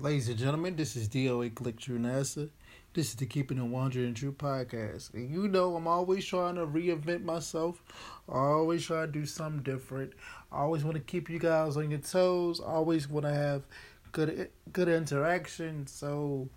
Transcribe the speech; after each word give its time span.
Ladies 0.00 0.28
and 0.28 0.38
gentlemen, 0.38 0.76
this 0.76 0.94
is 0.94 1.08
DOA 1.08 1.52
Clikk 1.52 1.80
Tru 1.80 1.98
NASA. 1.98 2.50
This 2.94 3.08
is 3.08 3.14
the 3.16 3.26
Keeping 3.26 3.58
It 3.58 3.64
100 3.64 4.06
and 4.06 4.16
True 4.16 4.30
podcast. 4.30 5.12
And 5.12 5.28
you 5.28 5.48
know, 5.48 5.74
I'm 5.74 5.88
always 5.88 6.24
trying 6.24 6.54
to 6.54 6.64
reinvent 6.64 7.24
myself. 7.24 7.82
Always 8.28 8.84
try 8.84 9.06
to 9.06 9.10
do 9.10 9.26
something 9.26 9.64
different. 9.64 10.12
I 10.52 10.58
always 10.58 10.84
want 10.84 10.98
to 10.98 11.02
keep 11.02 11.28
you 11.28 11.40
guys 11.40 11.76
on 11.76 11.90
your 11.90 11.98
toes. 11.98 12.60
Always 12.60 13.08
want 13.08 13.26
to 13.26 13.34
have 13.34 13.64
good 14.12 14.50
good 14.72 14.88
interaction. 14.88 15.88
So 15.88 16.48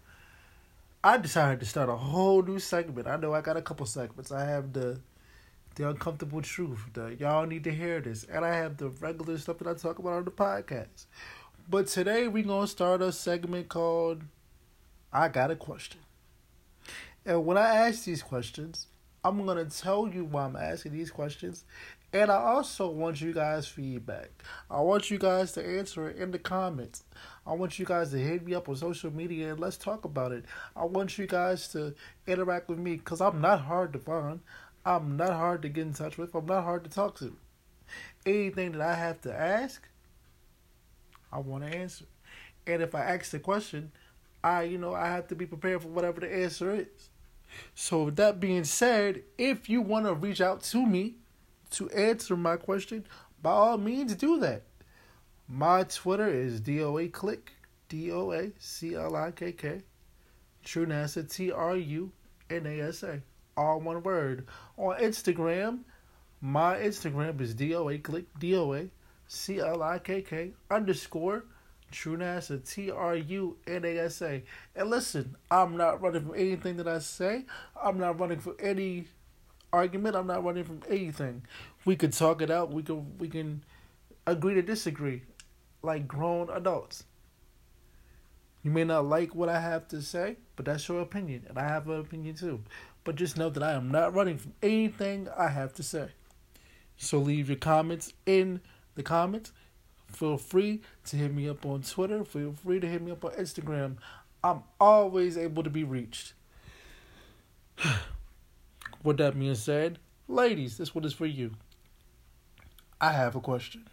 I 1.03 1.17
decided 1.17 1.61
to 1.61 1.65
start 1.65 1.89
a 1.89 1.95
whole 1.95 2.43
new 2.43 2.59
segment. 2.59 3.07
I 3.07 3.15
know 3.15 3.33
I 3.33 3.41
got 3.41 3.57
a 3.57 3.61
couple 3.63 3.87
segments. 3.87 4.31
I 4.31 4.45
have 4.45 4.71
the 4.71 4.99
the 5.73 5.89
uncomfortable 5.89 6.43
truth. 6.43 6.79
The 6.93 7.15
y'all 7.19 7.47
need 7.47 7.63
to 7.63 7.71
hear 7.71 8.01
this, 8.01 8.23
and 8.23 8.45
I 8.45 8.55
have 8.55 8.77
the 8.77 8.89
regular 8.89 9.39
stuff 9.39 9.57
that 9.59 9.67
I 9.67 9.73
talk 9.73 9.97
about 9.97 10.13
on 10.13 10.25
the 10.25 10.31
podcast. 10.31 11.05
But 11.71 11.87
today 11.87 12.27
we're 12.27 12.43
gonna 12.43 12.67
start 12.67 13.01
a 13.01 13.13
segment 13.13 13.69
called 13.69 14.23
"I 15.13 15.29
Got 15.29 15.51
a 15.51 15.55
Question." 15.55 16.01
And 17.25 17.45
when 17.45 17.57
I 17.57 17.87
ask 17.87 18.03
these 18.03 18.21
questions, 18.21 18.87
I'm 19.23 19.45
gonna 19.45 19.63
tell 19.63 20.09
you 20.09 20.25
why 20.25 20.43
I'm 20.43 20.57
asking 20.57 20.91
these 20.91 21.11
questions, 21.11 21.63
and 22.11 22.29
I 22.29 22.35
also 22.35 22.89
want 22.89 23.21
you 23.21 23.31
guys' 23.31 23.69
feedback. 23.69 24.31
I 24.69 24.81
want 24.81 25.09
you 25.09 25.17
guys 25.17 25.53
to 25.53 25.65
answer 25.65 26.09
it 26.09 26.17
in 26.17 26.31
the 26.31 26.39
comments. 26.39 27.05
I 27.47 27.53
want 27.53 27.79
you 27.79 27.85
guys 27.85 28.11
to 28.11 28.17
hit 28.17 28.45
me 28.45 28.53
up 28.53 28.67
on 28.67 28.75
social 28.75 29.09
media 29.09 29.51
and 29.51 29.59
let's 29.61 29.77
talk 29.77 30.03
about 30.03 30.33
it. 30.33 30.43
I 30.75 30.83
want 30.83 31.17
you 31.17 31.25
guys 31.25 31.69
to 31.69 31.95
interact 32.27 32.67
with 32.67 32.79
me 32.79 32.97
because 32.97 33.21
I'm 33.21 33.39
not 33.39 33.61
hard 33.61 33.93
to 33.93 33.99
find. 33.99 34.41
I'm 34.85 35.15
not 35.15 35.31
hard 35.31 35.61
to 35.61 35.69
get 35.69 35.87
in 35.87 35.93
touch 35.93 36.17
with. 36.17 36.35
I'm 36.35 36.47
not 36.47 36.65
hard 36.65 36.83
to 36.83 36.89
talk 36.89 37.17
to. 37.19 37.37
Anything 38.25 38.73
that 38.73 38.81
I 38.81 38.95
have 38.95 39.21
to 39.21 39.33
ask, 39.33 39.87
I 41.31 41.39
want 41.39 41.65
to 41.65 41.75
answer. 41.75 42.05
And 42.67 42.81
if 42.81 42.93
I 42.95 43.01
ask 43.01 43.31
the 43.31 43.39
question, 43.39 43.91
I, 44.43 44.63
you 44.63 44.77
know, 44.77 44.93
I 44.93 45.07
have 45.07 45.27
to 45.27 45.35
be 45.35 45.45
prepared 45.45 45.81
for 45.81 45.87
whatever 45.89 46.21
the 46.21 46.33
answer 46.33 46.73
is. 46.75 47.09
So, 47.75 48.03
with 48.03 48.15
that 48.15 48.39
being 48.39 48.63
said, 48.63 49.23
if 49.37 49.69
you 49.69 49.81
want 49.81 50.05
to 50.05 50.13
reach 50.13 50.41
out 50.41 50.61
to 50.63 50.85
me 50.85 51.15
to 51.71 51.89
answer 51.89 52.37
my 52.37 52.55
question, 52.55 53.05
by 53.41 53.51
all 53.51 53.77
means 53.77 54.15
do 54.15 54.39
that. 54.39 54.63
My 55.47 55.83
Twitter 55.83 56.29
is 56.29 56.61
DOA 56.61 57.11
Clikk, 57.11 57.49
D 57.89 58.11
O 58.11 58.31
A 58.31 58.51
C 58.57 58.95
L 58.95 59.15
I 59.15 59.31
K 59.31 59.51
K. 59.51 59.81
Tru 60.63 60.85
NASA, 60.85 61.29
T 61.29 61.51
R 61.51 61.75
U 61.75 62.11
N 62.49 62.65
A 62.65 62.81
S 62.81 63.03
A. 63.03 63.21
All 63.57 63.81
one 63.81 64.01
word. 64.03 64.47
On 64.77 64.97
Instagram, 64.97 65.79
my 66.39 66.75
Instagram 66.75 67.41
is 67.41 67.53
DOA 67.53 68.01
Clikk, 68.01 68.25
D 68.39 68.55
O 68.55 68.73
A 68.73 68.89
C 69.33 69.59
L 69.59 69.81
I 69.81 69.97
K 69.97 70.21
K 70.21 70.51
underscore 70.69 71.45
Tru 71.89 72.17
NASA, 72.17 72.69
T 72.69 72.91
R 72.91 73.15
U 73.15 73.55
N 73.65 73.85
A 73.85 73.97
S 73.99 74.21
A. 74.21 74.43
And 74.75 74.89
listen, 74.89 75.37
I'm 75.49 75.77
not 75.77 76.01
running 76.01 76.23
from 76.25 76.35
anything 76.35 76.75
that 76.77 76.87
I 76.87 76.99
say. 76.99 77.45
I'm 77.81 77.97
not 77.97 78.19
running 78.19 78.39
from 78.39 78.57
any 78.59 79.05
argument. 79.71 80.17
I'm 80.17 80.27
not 80.27 80.43
running 80.43 80.65
from 80.65 80.81
anything. 80.89 81.43
We 81.85 81.95
could 81.95 82.11
talk 82.11 82.41
it 82.41 82.51
out. 82.51 82.73
We 82.73 82.83
can 82.83 83.17
we 83.19 83.29
can 83.29 83.63
agree 84.27 84.55
to 84.55 84.61
disagree, 84.61 85.21
like 85.81 86.09
grown 86.09 86.49
adults. 86.49 87.05
You 88.63 88.71
may 88.71 88.83
not 88.83 89.05
like 89.05 89.33
what 89.33 89.47
I 89.47 89.61
have 89.61 89.87
to 89.87 90.01
say, 90.01 90.35
but 90.57 90.65
that's 90.65 90.89
your 90.89 90.99
opinion, 90.99 91.45
and 91.47 91.57
I 91.57 91.69
have 91.69 91.87
an 91.87 92.01
opinion 92.01 92.35
too. 92.35 92.61
But 93.05 93.15
just 93.15 93.37
know 93.37 93.49
that 93.49 93.63
I 93.63 93.71
am 93.71 93.91
not 93.91 94.13
running 94.13 94.37
from 94.37 94.55
anything 94.61 95.29
I 95.37 95.47
have 95.47 95.73
to 95.75 95.83
say. 95.83 96.09
So 96.97 97.17
leave 97.17 97.47
your 97.47 97.57
comments 97.57 98.11
in 98.25 98.59
the 99.01 99.07
comments 99.07 99.51
Feel 100.11 100.37
free 100.37 100.81
to 101.05 101.15
hit 101.15 101.33
me 101.33 101.47
up 101.47 101.65
on 101.65 101.81
Twitter. 101.81 102.23
Feel 102.23 102.53
free 102.53 102.79
to 102.79 102.87
hit 102.87 103.01
me 103.01 103.11
up 103.11 103.23
on 103.23 103.31
Instagram. 103.31 103.97
I'm 104.43 104.63
always 104.79 105.37
able 105.37 105.63
to 105.63 105.69
be 105.69 105.83
reached. 105.83 106.33
With 109.03 109.17
that 109.17 109.39
being 109.39 109.55
said, 109.55 109.99
ladies, 110.27 110.77
this 110.77 110.93
one 110.93 111.05
is 111.05 111.13
for 111.13 111.25
you. 111.25 111.51
I 112.99 113.13
have 113.13 113.35
a 113.35 113.39
question. 113.39 113.87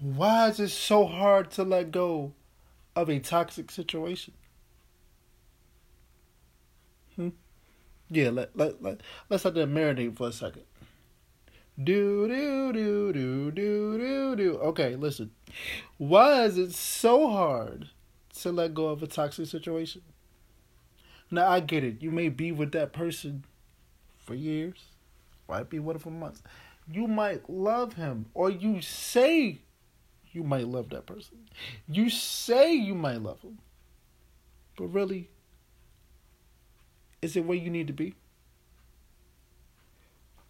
Why 0.00 0.48
is 0.48 0.58
it 0.58 0.70
so 0.70 1.06
hard 1.06 1.50
to 1.52 1.62
let 1.62 1.92
go 1.92 2.32
of 2.96 3.08
a 3.08 3.20
toxic 3.20 3.70
situation? 3.70 4.34
Hmm? 7.14 7.28
Yeah, 8.10 8.30
let, 8.30 8.56
let, 8.56 8.82
let, 8.82 9.00
let's 9.30 9.44
let 9.44 9.54
that 9.54 9.68
marinate 9.68 10.16
for 10.16 10.28
a 10.28 10.32
second. 10.32 10.64
Do 11.82 12.28
do 12.28 12.72
do 12.72 13.12
do 13.12 13.50
do 13.50 13.98
do 13.98 14.36
do. 14.36 14.58
Okay, 14.58 14.94
listen. 14.94 15.32
Why 15.98 16.44
is 16.44 16.56
it 16.56 16.72
so 16.72 17.30
hard 17.30 17.90
to 18.40 18.52
let 18.52 18.74
go 18.74 18.86
of 18.86 19.02
a 19.02 19.08
toxic 19.08 19.46
situation? 19.46 20.02
Now 21.32 21.48
I 21.48 21.58
get 21.58 21.82
it. 21.82 22.00
You 22.00 22.12
may 22.12 22.28
be 22.28 22.52
with 22.52 22.70
that 22.72 22.92
person 22.92 23.44
for 24.24 24.36
years, 24.36 24.84
might 25.48 25.68
be 25.68 25.80
with 25.80 25.96
him 25.96 26.00
for 26.00 26.10
months. 26.10 26.42
You 26.90 27.08
might 27.08 27.50
love 27.50 27.94
him, 27.94 28.26
or 28.34 28.50
you 28.50 28.80
say 28.80 29.58
you 30.30 30.44
might 30.44 30.68
love 30.68 30.90
that 30.90 31.06
person. 31.06 31.38
You 31.88 32.08
say 32.08 32.72
you 32.72 32.94
might 32.94 33.20
love 33.20 33.40
him, 33.40 33.58
but 34.76 34.86
really, 34.86 35.28
is 37.20 37.36
it 37.36 37.44
where 37.44 37.58
you 37.58 37.70
need 37.70 37.88
to 37.88 37.92
be? 37.92 38.14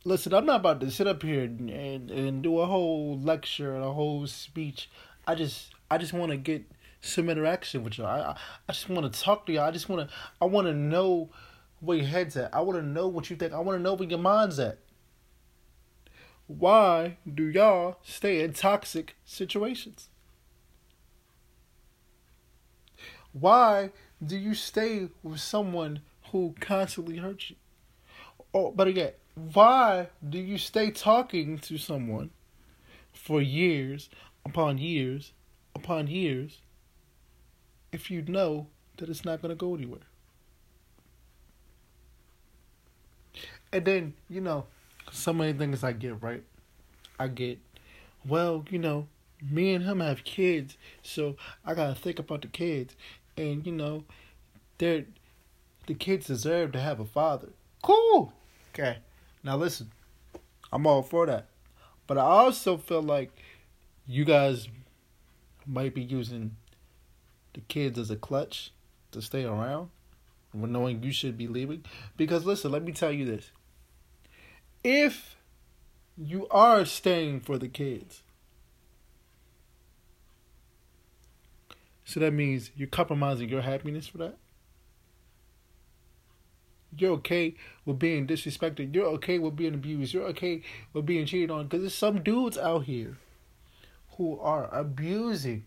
Listen, 0.04 0.34
I'm 0.34 0.46
not 0.46 0.60
about 0.60 0.80
to 0.80 0.90
sit 0.90 1.06
up 1.06 1.22
here 1.22 1.42
and, 1.42 1.70
and, 1.70 2.10
and 2.10 2.42
do 2.42 2.58
a 2.60 2.66
whole 2.66 3.18
lecture 3.18 3.74
and 3.74 3.84
a 3.84 3.92
whole 3.92 4.26
speech. 4.26 4.90
I 5.26 5.34
just 5.34 5.74
I 5.90 5.98
just 5.98 6.12
want 6.12 6.30
to 6.30 6.36
get 6.36 6.64
some 7.00 7.28
interaction 7.28 7.82
with 7.82 7.98
y'all. 7.98 8.06
I 8.06 8.36
I 8.68 8.72
just 8.72 8.88
want 8.88 9.10
to 9.10 9.20
talk 9.20 9.46
to 9.46 9.52
y'all. 9.52 9.64
I 9.64 9.70
just 9.70 9.88
want 9.88 10.08
to 10.08 10.14
I 10.40 10.44
want 10.44 10.66
to 10.66 10.74
know 10.74 11.30
where 11.80 11.98
your 11.98 12.06
head's 12.06 12.36
at. 12.36 12.54
I 12.54 12.60
want 12.60 12.78
to 12.78 12.84
know 12.84 13.08
what 13.08 13.30
you 13.30 13.36
think. 13.36 13.52
I 13.52 13.58
want 13.60 13.78
to 13.78 13.82
know 13.82 13.94
where 13.94 14.08
your 14.08 14.18
mind's 14.18 14.58
at. 14.58 14.78
Why 16.46 17.16
do 17.32 17.48
y'all 17.48 17.96
stay 18.02 18.42
in 18.42 18.52
toxic 18.52 19.16
situations? 19.24 20.10
Why 23.32 23.90
do 24.24 24.36
you 24.36 24.54
stay 24.54 25.08
with 25.22 25.40
someone 25.40 26.00
who 26.30 26.54
constantly 26.60 27.16
hurts 27.16 27.50
you? 27.50 27.56
Or 28.52 28.72
better 28.72 28.90
yet, 28.90 29.18
why 29.34 30.08
do 30.26 30.38
you 30.38 30.58
stay 30.58 30.90
talking 30.90 31.58
to 31.58 31.76
someone 31.78 32.30
for 33.12 33.42
years 33.42 34.08
upon 34.44 34.78
years 34.78 35.32
upon 35.74 36.06
years 36.06 36.58
if 37.92 38.10
you 38.10 38.22
know 38.22 38.66
that 38.96 39.08
it's 39.08 39.24
not 39.24 39.42
going 39.42 39.50
to 39.50 39.56
go 39.56 39.74
anywhere? 39.74 40.00
And 43.72 43.84
then, 43.84 44.14
you 44.30 44.40
know, 44.40 44.66
so 45.10 45.32
many 45.32 45.52
things 45.52 45.82
I 45.82 45.92
get, 45.92 46.22
right? 46.22 46.44
I 47.18 47.26
get, 47.26 47.58
well, 48.24 48.64
you 48.70 48.78
know, 48.78 49.08
me 49.50 49.74
and 49.74 49.84
him 49.84 49.98
have 49.98 50.22
kids, 50.22 50.76
so 51.02 51.36
I 51.64 51.74
got 51.74 51.88
to 51.88 52.00
think 52.00 52.20
about 52.20 52.42
the 52.42 52.48
kids. 52.48 52.94
And, 53.36 53.66
you 53.66 53.72
know, 53.72 54.04
they're, 54.78 55.06
the 55.88 55.94
kids 55.94 56.28
deserve 56.28 56.70
to 56.72 56.80
have 56.80 57.00
a 57.00 57.04
father. 57.04 57.48
Cool. 57.82 58.32
Okay. 58.72 58.98
Now 59.44 59.58
listen, 59.58 59.92
I'm 60.72 60.86
all 60.86 61.02
for 61.02 61.26
that. 61.26 61.46
But 62.06 62.18
I 62.18 62.22
also 62.22 62.76
feel 62.76 63.02
like 63.02 63.30
you 64.06 64.24
guys 64.24 64.68
might 65.66 65.94
be 65.94 66.02
using 66.02 66.56
the 67.52 67.60
kids 67.60 67.98
as 67.98 68.10
a 68.10 68.16
clutch 68.16 68.72
to 69.12 69.22
stay 69.22 69.44
around 69.44 69.90
when 70.52 70.72
knowing 70.72 71.02
you 71.02 71.12
should 71.12 71.38
be 71.38 71.46
leaving. 71.46 71.84
Because 72.16 72.44
listen, 72.44 72.72
let 72.72 72.82
me 72.82 72.92
tell 72.92 73.12
you 73.12 73.24
this. 73.24 73.50
If 74.82 75.36
you 76.16 76.46
are 76.48 76.84
staying 76.84 77.40
for 77.40 77.58
the 77.58 77.68
kids, 77.68 78.22
so 82.04 82.20
that 82.20 82.32
means 82.32 82.70
you're 82.76 82.88
compromising 82.88 83.48
your 83.48 83.62
happiness 83.62 84.06
for 84.06 84.18
that? 84.18 84.36
You're 86.96 87.12
okay 87.12 87.54
with 87.84 87.98
being 87.98 88.26
disrespected. 88.26 88.94
You're 88.94 89.06
okay 89.06 89.38
with 89.38 89.56
being 89.56 89.74
abused. 89.74 90.14
You're 90.14 90.28
okay 90.28 90.62
with 90.92 91.06
being 91.06 91.26
cheated 91.26 91.50
on. 91.50 91.64
Because 91.64 91.80
there's 91.80 91.94
some 91.94 92.22
dudes 92.22 92.58
out 92.58 92.84
here 92.84 93.18
who 94.16 94.38
are 94.38 94.68
abusing 94.72 95.64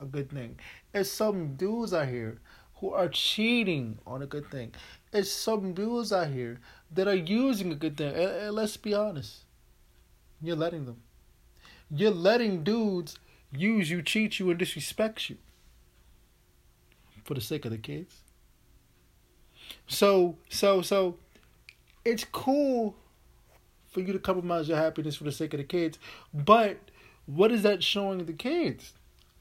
a 0.00 0.04
good 0.04 0.30
thing. 0.30 0.58
There's 0.92 1.10
some 1.10 1.56
dudes 1.56 1.92
out 1.92 2.08
here 2.08 2.38
who 2.76 2.90
are 2.90 3.08
cheating 3.08 3.98
on 4.06 4.22
a 4.22 4.26
good 4.26 4.50
thing. 4.50 4.72
There's 5.10 5.30
some 5.30 5.72
dudes 5.72 6.12
out 6.12 6.28
here 6.28 6.60
that 6.92 7.08
are 7.08 7.14
using 7.14 7.72
a 7.72 7.76
good 7.76 7.96
thing. 7.96 8.14
And, 8.14 8.30
and 8.30 8.54
let's 8.54 8.76
be 8.76 8.94
honest. 8.94 9.44
You're 10.40 10.56
letting 10.56 10.86
them. 10.86 11.02
You're 11.90 12.10
letting 12.10 12.64
dudes 12.64 13.18
use 13.52 13.90
you, 13.90 14.02
cheat 14.02 14.38
you, 14.38 14.50
and 14.50 14.58
disrespect 14.58 15.30
you 15.30 15.36
for 17.24 17.34
the 17.34 17.40
sake 17.40 17.64
of 17.64 17.70
the 17.70 17.78
kids. 17.78 18.16
So 19.92 20.38
so 20.48 20.80
so 20.80 21.16
it's 22.04 22.24
cool 22.24 22.96
for 23.90 24.00
you 24.00 24.12
to 24.14 24.18
compromise 24.18 24.66
your 24.66 24.78
happiness 24.78 25.16
for 25.16 25.24
the 25.24 25.32
sake 25.32 25.52
of 25.52 25.58
the 25.58 25.64
kids, 25.64 25.98
but 26.32 26.78
what 27.26 27.52
is 27.52 27.62
that 27.62 27.82
showing 27.82 28.24
the 28.24 28.32
kids? 28.32 28.94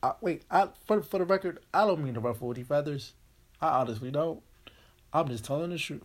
I, 0.03 0.13
wait, 0.19 0.43
I 0.51 0.67
for 0.85 1.01
for 1.01 1.19
the 1.19 1.25
record, 1.25 1.59
I 1.73 1.85
don't 1.85 2.03
mean 2.03 2.15
to 2.15 2.19
ruffle 2.19 2.51
any 2.51 2.63
feathers. 2.63 3.13
I 3.61 3.79
honestly 3.79 4.11
don't. 4.11 4.41
I'm 5.13 5.29
just 5.29 5.45
telling 5.45 5.69
the 5.69 5.77
truth. 5.77 6.03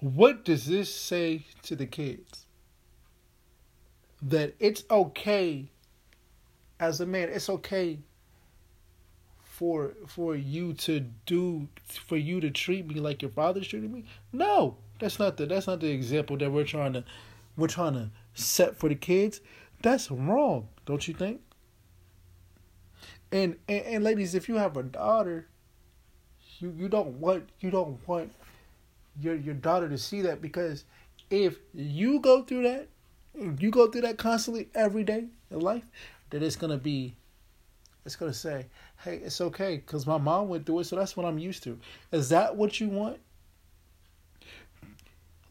What 0.00 0.44
does 0.44 0.66
this 0.66 0.94
say 0.94 1.46
to 1.62 1.76
the 1.76 1.86
kids? 1.86 2.44
That 4.20 4.54
it's 4.58 4.84
okay 4.90 5.70
as 6.78 7.00
a 7.00 7.06
man, 7.06 7.30
it's 7.30 7.48
okay 7.48 8.00
for 9.60 9.92
for 10.06 10.34
you 10.34 10.72
to 10.72 11.00
do 11.26 11.68
for 11.84 12.16
you 12.16 12.40
to 12.40 12.50
treat 12.50 12.86
me 12.86 12.94
like 12.94 13.20
your 13.20 13.30
father's 13.30 13.68
treating 13.68 13.92
me? 13.92 14.04
No. 14.32 14.78
That's 14.98 15.18
not 15.18 15.36
the 15.36 15.44
that's 15.44 15.66
not 15.66 15.80
the 15.80 15.90
example 15.90 16.38
that 16.38 16.50
we're 16.50 16.64
trying 16.64 16.94
to 16.94 17.04
we're 17.58 17.68
trying 17.68 17.92
to 17.92 18.10
set 18.32 18.74
for 18.74 18.88
the 18.88 18.94
kids. 18.94 19.42
That's 19.82 20.10
wrong, 20.10 20.68
don't 20.86 21.06
you 21.06 21.12
think? 21.12 21.42
And, 23.30 23.56
and 23.68 23.84
and 23.84 24.04
ladies, 24.04 24.34
if 24.34 24.48
you 24.48 24.56
have 24.56 24.78
a 24.78 24.82
daughter, 24.82 25.46
you 26.58 26.74
you 26.78 26.88
don't 26.88 27.20
want 27.20 27.50
you 27.60 27.70
don't 27.70 27.98
want 28.08 28.32
your 29.20 29.34
your 29.34 29.54
daughter 29.54 29.90
to 29.90 29.98
see 29.98 30.22
that 30.22 30.40
because 30.40 30.84
if 31.28 31.58
you 31.74 32.18
go 32.20 32.42
through 32.44 32.62
that, 32.62 32.88
you 33.58 33.70
go 33.70 33.90
through 33.90 34.02
that 34.02 34.16
constantly 34.16 34.70
every 34.74 35.04
day 35.04 35.26
in 35.50 35.60
life, 35.60 35.84
then 36.30 36.42
it's 36.42 36.56
gonna 36.56 36.78
be, 36.78 37.14
it's 38.04 38.16
gonna 38.16 38.32
say, 38.32 38.66
hey, 39.04 39.16
it's 39.16 39.40
okay 39.40 39.76
because 39.76 40.06
my 40.06 40.18
mom 40.18 40.48
went 40.48 40.66
through 40.66 40.80
it, 40.80 40.84
so 40.84 40.96
that's 40.96 41.16
what 41.16 41.26
I'm 41.26 41.38
used 41.38 41.62
to. 41.64 41.78
Is 42.12 42.28
that 42.30 42.56
what 42.56 42.80
you 42.80 42.88
want? 42.88 43.18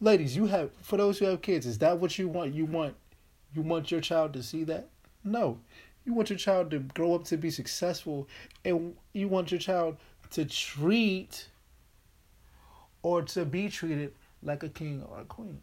Ladies, 0.00 0.34
you 0.34 0.46
have 0.46 0.70
for 0.82 0.96
those 0.96 1.18
who 1.18 1.26
have 1.26 1.42
kids, 1.42 1.66
is 1.66 1.78
that 1.78 1.98
what 1.98 2.18
you 2.18 2.28
want? 2.28 2.54
You 2.54 2.64
want 2.66 2.94
you 3.54 3.62
want 3.62 3.90
your 3.90 4.00
child 4.00 4.32
to 4.34 4.42
see 4.42 4.64
that? 4.64 4.88
No. 5.24 5.58
You 6.04 6.14
want 6.14 6.30
your 6.30 6.38
child 6.38 6.70
to 6.70 6.78
grow 6.78 7.14
up 7.14 7.24
to 7.24 7.36
be 7.36 7.50
successful 7.50 8.28
and 8.64 8.94
you 9.12 9.28
want 9.28 9.50
your 9.50 9.60
child 9.60 9.96
to 10.30 10.44
treat 10.44 11.48
or 13.02 13.22
to 13.22 13.44
be 13.44 13.68
treated 13.68 14.14
like 14.42 14.62
a 14.62 14.68
king 14.68 15.04
or 15.08 15.20
a 15.20 15.24
queen. 15.24 15.60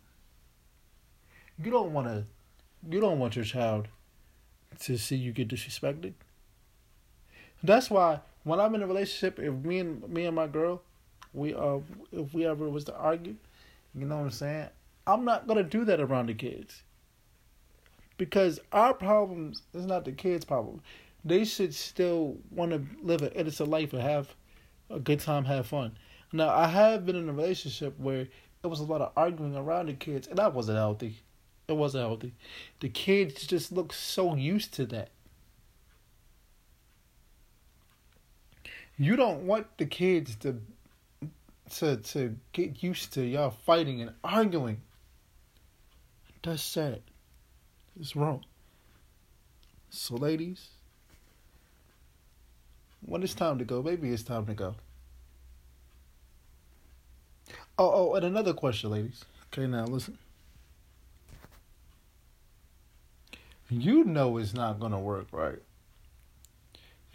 You 1.61 1.71
don't 1.71 1.91
want 1.91 2.07
to 2.07 2.25
you 2.89 2.99
don't 2.99 3.19
want 3.19 3.35
your 3.35 3.45
child 3.45 3.87
to 4.81 4.97
see 4.97 5.15
you 5.15 5.31
get 5.31 5.47
disrespected. 5.47 6.13
That's 7.63 7.89
why 7.89 8.19
when 8.43 8.59
I'm 8.59 8.75
in 8.75 8.83
a 8.83 8.87
relationship, 8.87 9.39
if 9.39 9.53
me 9.53 9.79
and 9.79 10.07
me 10.09 10.25
and 10.25 10.35
my 10.35 10.47
girl, 10.47 10.81
we 11.33 11.53
uh 11.53 11.79
if 12.11 12.33
we 12.33 12.45
ever 12.45 12.69
was 12.69 12.85
to 12.85 12.95
argue, 12.95 13.35
you 13.93 14.05
know 14.05 14.17
what 14.17 14.23
I'm 14.23 14.31
saying? 14.31 14.69
I'm 15.05 15.25
not 15.25 15.47
gonna 15.47 15.63
do 15.63 15.85
that 15.85 15.99
around 15.99 16.27
the 16.27 16.33
kids. 16.33 16.83
Because 18.17 18.59
our 18.71 18.93
problems 18.93 19.61
is 19.73 19.85
not 19.85 20.05
the 20.05 20.11
kids' 20.11 20.45
problem. 20.45 20.81
They 21.23 21.45
should 21.45 21.73
still 21.73 22.37
want 22.51 22.71
to 22.71 22.81
live 23.03 23.21
an 23.21 23.31
innocent 23.33 23.69
life 23.69 23.93
and 23.93 24.01
have 24.01 24.33
a 24.89 24.99
good 24.99 25.19
time, 25.19 25.45
have 25.45 25.67
fun. 25.67 25.97
Now, 26.33 26.49
I 26.49 26.67
have 26.67 27.05
been 27.05 27.15
in 27.15 27.29
a 27.29 27.33
relationship 27.33 27.97
where 27.99 28.27
it 28.63 28.67
was 28.67 28.79
a 28.79 28.85
lot 28.85 29.01
of 29.01 29.11
arguing 29.15 29.55
around 29.55 29.87
the 29.87 29.93
kids, 29.93 30.27
and 30.27 30.37
that 30.37 30.53
wasn't 30.53 30.77
healthy. 30.77 31.19
It 31.67 31.75
wasn't 31.75 32.05
healthy. 32.05 32.33
The 32.79 32.89
kids 32.89 33.45
just 33.45 33.71
look 33.71 33.93
so 33.93 34.35
used 34.35 34.73
to 34.75 34.85
that. 34.87 35.09
You 38.97 39.15
don't 39.15 39.45
want 39.45 39.67
the 39.77 39.85
kids 39.85 40.35
to 40.37 40.59
to 41.75 41.97
to 41.97 42.35
get 42.51 42.81
used 42.81 43.13
to 43.13 43.23
y'all 43.23 43.51
fighting 43.51 44.01
and 44.01 44.11
arguing. 44.23 44.81
That's 46.41 46.63
sad. 46.63 47.01
It's 47.99 48.15
wrong. 48.15 48.43
So 49.89 50.15
ladies, 50.15 50.69
when 53.01 53.21
it's 53.23 53.35
time 53.35 53.59
to 53.59 53.65
go, 53.65 53.83
maybe 53.83 54.11
it's 54.11 54.23
time 54.23 54.45
to 54.47 54.53
go. 54.53 54.75
Oh, 57.79 57.91
oh, 58.11 58.15
and 58.15 58.25
another 58.25 58.53
question, 58.53 58.89
ladies. 58.89 59.23
Okay, 59.47 59.67
now 59.67 59.85
listen. 59.85 60.17
You 63.69 64.03
know 64.05 64.37
it's 64.37 64.53
not 64.53 64.79
gonna 64.79 64.99
work, 64.99 65.27
right? 65.31 65.59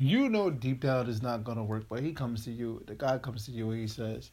You 0.02 0.28
know 0.28 0.50
deep 0.50 0.80
down 0.80 1.08
it's 1.08 1.22
not 1.22 1.44
gonna 1.44 1.62
work, 1.62 1.84
but 1.88 2.00
he 2.00 2.12
comes 2.12 2.42
to 2.46 2.50
you, 2.50 2.82
the 2.88 2.94
guy 2.96 3.18
comes 3.18 3.46
to 3.46 3.52
you 3.52 3.70
and 3.70 3.80
he 3.80 3.86
says, 3.86 4.32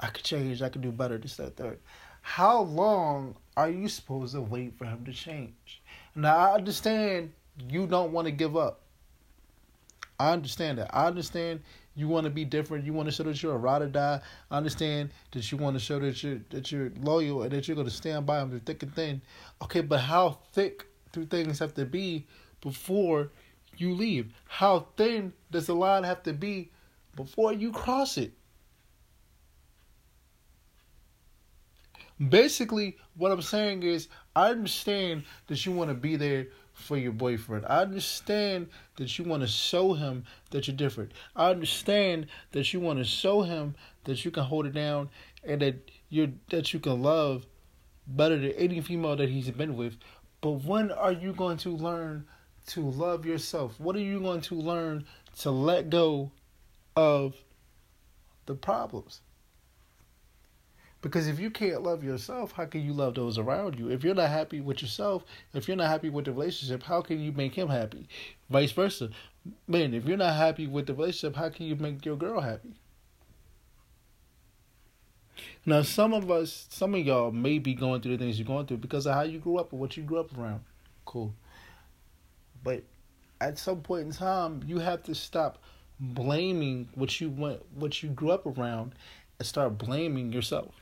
I 0.00 0.06
could 0.06 0.24
change, 0.24 0.62
I 0.62 0.70
could 0.70 0.80
do 0.80 0.90
better, 0.90 1.18
this, 1.18 1.36
that, 1.36 1.56
third. 1.56 1.78
How 2.22 2.60
long 2.62 3.36
are 3.54 3.68
you 3.68 3.86
supposed 3.86 4.34
to 4.34 4.40
wait 4.40 4.78
for 4.78 4.86
him 4.86 5.04
to 5.04 5.12
change? 5.12 5.82
Now 6.14 6.34
I 6.34 6.54
understand 6.54 7.34
you 7.68 7.86
don't 7.86 8.12
want 8.12 8.28
to 8.28 8.32
give 8.32 8.56
up. 8.56 8.80
I 10.18 10.32
understand 10.32 10.78
that. 10.78 10.88
I 10.96 11.06
understand 11.06 11.60
you 11.94 12.08
want 12.08 12.24
to 12.24 12.30
be 12.30 12.46
different. 12.46 12.86
You 12.86 12.94
want 12.94 13.06
to 13.06 13.14
show 13.14 13.24
that 13.24 13.42
you're 13.42 13.56
a 13.56 13.58
ride 13.58 13.82
or 13.82 13.88
die. 13.88 14.22
I 14.50 14.56
understand 14.56 15.10
that 15.32 15.52
you 15.52 15.58
want 15.58 15.76
to 15.76 15.80
show 15.80 15.98
that 15.98 16.22
you're 16.22 16.40
that 16.48 16.72
you're 16.72 16.90
loyal 17.02 17.42
and 17.42 17.52
that 17.52 17.68
you're 17.68 17.74
going 17.74 17.88
to 17.88 17.92
stand 17.92 18.24
by 18.24 18.40
him 18.40 18.48
through 18.48 18.60
thick 18.60 18.82
and 18.82 18.94
thin. 18.94 19.20
Okay, 19.60 19.82
but 19.82 20.00
how 20.00 20.38
thick 20.54 20.86
do 21.12 21.26
things 21.26 21.58
have 21.58 21.74
to 21.74 21.84
be 21.84 22.26
before 22.62 23.28
you 23.80 23.94
leave? 23.94 24.32
How 24.46 24.88
thin 24.96 25.32
does 25.50 25.66
the 25.66 25.74
line 25.74 26.04
have 26.04 26.22
to 26.24 26.32
be 26.32 26.70
before 27.16 27.52
you 27.52 27.72
cross 27.72 28.16
it? 28.16 28.32
Basically, 32.28 32.96
what 33.16 33.32
I'm 33.32 33.42
saying 33.42 33.82
is, 33.82 34.08
I 34.36 34.50
understand 34.50 35.24
that 35.48 35.66
you 35.66 35.72
want 35.72 35.90
to 35.90 35.94
be 35.94 36.16
there 36.16 36.46
for 36.72 36.96
your 36.96 37.12
boyfriend. 37.12 37.64
I 37.68 37.82
understand 37.82 38.68
that 38.96 39.18
you 39.18 39.24
want 39.24 39.42
to 39.42 39.48
show 39.48 39.94
him 39.94 40.24
that 40.50 40.66
you're 40.66 40.76
different. 40.76 41.12
I 41.34 41.50
understand 41.50 42.26
that 42.52 42.72
you 42.72 42.80
want 42.80 42.98
to 42.98 43.04
show 43.04 43.42
him 43.42 43.74
that 44.04 44.24
you 44.24 44.30
can 44.30 44.44
hold 44.44 44.66
it 44.66 44.74
down 44.74 45.08
and 45.44 45.60
that 45.62 45.90
you're 46.08 46.28
that 46.50 46.72
you 46.72 46.80
can 46.80 47.02
love 47.02 47.46
better 48.06 48.36
than 48.36 48.50
any 48.52 48.80
female 48.80 49.16
that 49.16 49.28
he's 49.28 49.50
been 49.50 49.76
with. 49.76 49.96
But 50.40 50.64
when 50.64 50.90
are 50.90 51.12
you 51.12 51.32
going 51.32 51.56
to 51.58 51.70
learn 51.70 52.26
to 52.68 52.80
love 52.80 53.26
yourself? 53.26 53.78
What 53.78 53.96
are 53.96 54.00
you 54.00 54.20
going 54.20 54.40
to 54.42 54.54
learn 54.54 55.04
to 55.40 55.50
let 55.50 55.90
go 55.90 56.30
of 56.96 57.34
the 58.46 58.54
problems? 58.54 59.20
Because 61.04 61.28
if 61.28 61.38
you 61.38 61.50
can't 61.50 61.82
love 61.82 62.02
yourself, 62.02 62.52
how 62.52 62.64
can 62.64 62.80
you 62.80 62.94
love 62.94 63.14
those 63.14 63.36
around 63.36 63.78
you? 63.78 63.90
If 63.90 64.02
you're 64.02 64.14
not 64.14 64.30
happy 64.30 64.62
with 64.62 64.80
yourself, 64.80 65.22
if 65.52 65.68
you're 65.68 65.76
not 65.76 65.90
happy 65.90 66.08
with 66.08 66.24
the 66.24 66.32
relationship, 66.32 66.82
how 66.82 67.02
can 67.02 67.20
you 67.20 67.30
make 67.30 67.54
him 67.54 67.68
happy? 67.68 68.08
Vice 68.48 68.72
versa. 68.72 69.10
Man, 69.68 69.92
if 69.92 70.06
you're 70.06 70.16
not 70.16 70.34
happy 70.34 70.66
with 70.66 70.86
the 70.86 70.94
relationship, 70.94 71.36
how 71.36 71.50
can 71.50 71.66
you 71.66 71.76
make 71.76 72.06
your 72.06 72.16
girl 72.16 72.40
happy? 72.40 72.72
Now, 75.66 75.82
some 75.82 76.14
of 76.14 76.30
us, 76.30 76.66
some 76.70 76.94
of 76.94 77.00
y'all 77.00 77.30
may 77.30 77.58
be 77.58 77.74
going 77.74 78.00
through 78.00 78.16
the 78.16 78.24
things 78.24 78.38
you're 78.38 78.46
going 78.46 78.64
through 78.64 78.78
because 78.78 79.06
of 79.06 79.14
how 79.14 79.22
you 79.22 79.40
grew 79.40 79.58
up 79.58 79.74
or 79.74 79.78
what 79.78 79.98
you 79.98 80.02
grew 80.02 80.20
up 80.20 80.36
around. 80.38 80.60
Cool. 81.04 81.34
But 82.64 82.82
at 83.40 83.58
some 83.58 83.82
point 83.82 84.06
in 84.06 84.12
time, 84.12 84.62
you 84.66 84.78
have 84.78 85.02
to 85.04 85.14
stop 85.14 85.58
blaming 86.00 86.88
what 86.94 87.20
you 87.20 87.30
went, 87.30 87.62
what 87.74 88.02
you 88.02 88.08
grew 88.08 88.30
up 88.30 88.46
around, 88.46 88.94
and 89.38 89.46
start 89.46 89.78
blaming 89.78 90.32
yourself. 90.32 90.74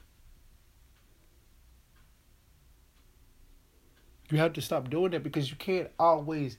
You 4.31 4.39
have 4.39 4.55
to 4.55 4.63
stop 4.63 4.89
doing 4.89 5.11
that 5.11 5.23
because 5.23 5.51
you 5.51 5.57
can't 5.57 5.91
always 5.99 6.57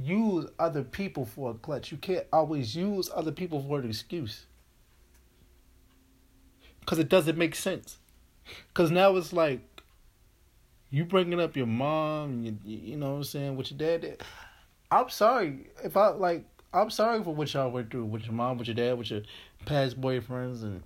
use 0.00 0.46
other 0.58 0.82
people 0.82 1.24
for 1.24 1.50
a 1.50 1.54
clutch. 1.54 1.90
You 1.90 1.98
can't 1.98 2.26
always 2.32 2.76
use 2.76 3.10
other 3.12 3.32
people 3.32 3.64
for 3.66 3.80
an 3.80 3.88
excuse. 3.88 4.46
Because 6.80 7.00
it 7.00 7.08
doesn't 7.08 7.36
make 7.36 7.56
sense. 7.56 7.96
Because 8.68 8.92
now 8.92 9.16
it's 9.16 9.32
like 9.32 9.60
you 10.90 11.04
bringing 11.04 11.40
up 11.40 11.56
your 11.56 11.66
mom, 11.66 12.44
you, 12.44 12.56
you 12.64 12.96
know 12.96 13.10
what 13.10 13.16
I'm 13.16 13.24
saying, 13.24 13.56
with 13.56 13.72
your 13.72 13.78
dad. 13.78 14.22
I'm 14.90 15.08
sorry 15.08 15.70
if 15.82 15.96
I 15.96 16.08
like. 16.08 16.44
I'm 16.72 16.90
sorry 16.90 17.22
for 17.22 17.34
what 17.34 17.52
y'all 17.54 17.70
went 17.70 17.90
through 17.90 18.04
with 18.04 18.24
your 18.24 18.32
mom, 18.32 18.58
with 18.58 18.68
your 18.68 18.74
dad, 18.74 18.98
with 18.98 19.10
your 19.10 19.22
past 19.64 20.00
boyfriends, 20.00 20.62
and 20.62 20.82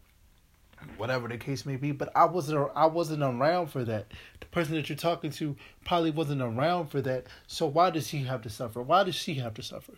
whatever 0.96 1.28
the 1.28 1.36
case 1.36 1.66
may 1.66 1.76
be. 1.76 1.92
But 1.92 2.10
I 2.14 2.24
wasn't 2.24 2.70
I 2.74 2.86
wasn't 2.86 3.22
around 3.22 3.68
for 3.68 3.84
that. 3.84 4.12
The 4.40 4.46
person 4.46 4.74
that 4.74 4.88
you're 4.88 4.96
talking 4.96 5.30
to 5.32 5.56
probably 5.84 6.10
wasn't 6.10 6.42
around 6.42 6.88
for 6.88 7.00
that. 7.02 7.26
So 7.46 7.66
why 7.66 7.90
does 7.90 8.08
he 8.08 8.24
have 8.24 8.42
to 8.42 8.50
suffer? 8.50 8.82
Why 8.82 9.04
does 9.04 9.14
she 9.14 9.34
have 9.34 9.54
to 9.54 9.62
suffer? 9.62 9.94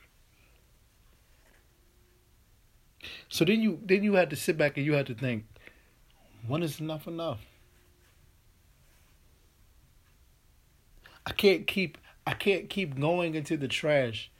So 3.28 3.44
then 3.44 3.61
you 3.61 3.80
then 3.85 4.02
you 4.02 4.14
had 4.14 4.30
to 4.30 4.37
sit 4.37 4.56
back 4.56 4.76
and 4.76 4.87
you 4.87 4.94
had 4.94 5.06
to 5.06 5.14
think, 5.14 5.44
when 6.47 6.62
is 6.62 6.80
enough 6.80 7.06
enough? 7.06 7.40
I 11.25 11.32
can't 11.32 11.66
keep 11.66 11.99
I 12.26 12.35
can't 12.35 12.69
keep 12.69 12.99
going 12.99 13.35
into 13.35 13.57
the 13.57 13.69
trash 13.69 14.31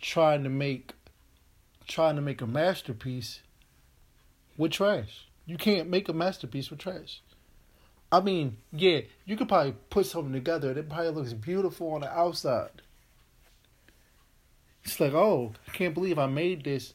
trying 0.00 0.44
to 0.44 0.50
make 0.50 0.94
trying 1.86 2.16
to 2.16 2.22
make 2.22 2.40
a 2.40 2.46
masterpiece 2.46 3.40
with 4.56 4.72
trash. 4.72 5.26
You 5.46 5.56
can't 5.56 5.90
make 5.90 6.08
a 6.08 6.12
masterpiece 6.12 6.70
with 6.70 6.78
trash. 6.78 7.20
I 8.10 8.20
mean, 8.20 8.58
yeah, 8.72 9.00
you 9.26 9.36
could 9.36 9.48
probably 9.48 9.74
put 9.90 10.06
something 10.06 10.32
together. 10.32 10.70
It 10.70 10.88
probably 10.88 11.10
looks 11.10 11.32
beautiful 11.32 11.92
on 11.92 12.02
the 12.02 12.10
outside. 12.10 12.70
It's 14.84 15.00
like, 15.00 15.12
oh, 15.12 15.52
I 15.66 15.70
can't 15.72 15.94
believe 15.94 16.18
I 16.18 16.26
made 16.26 16.64
this 16.64 16.94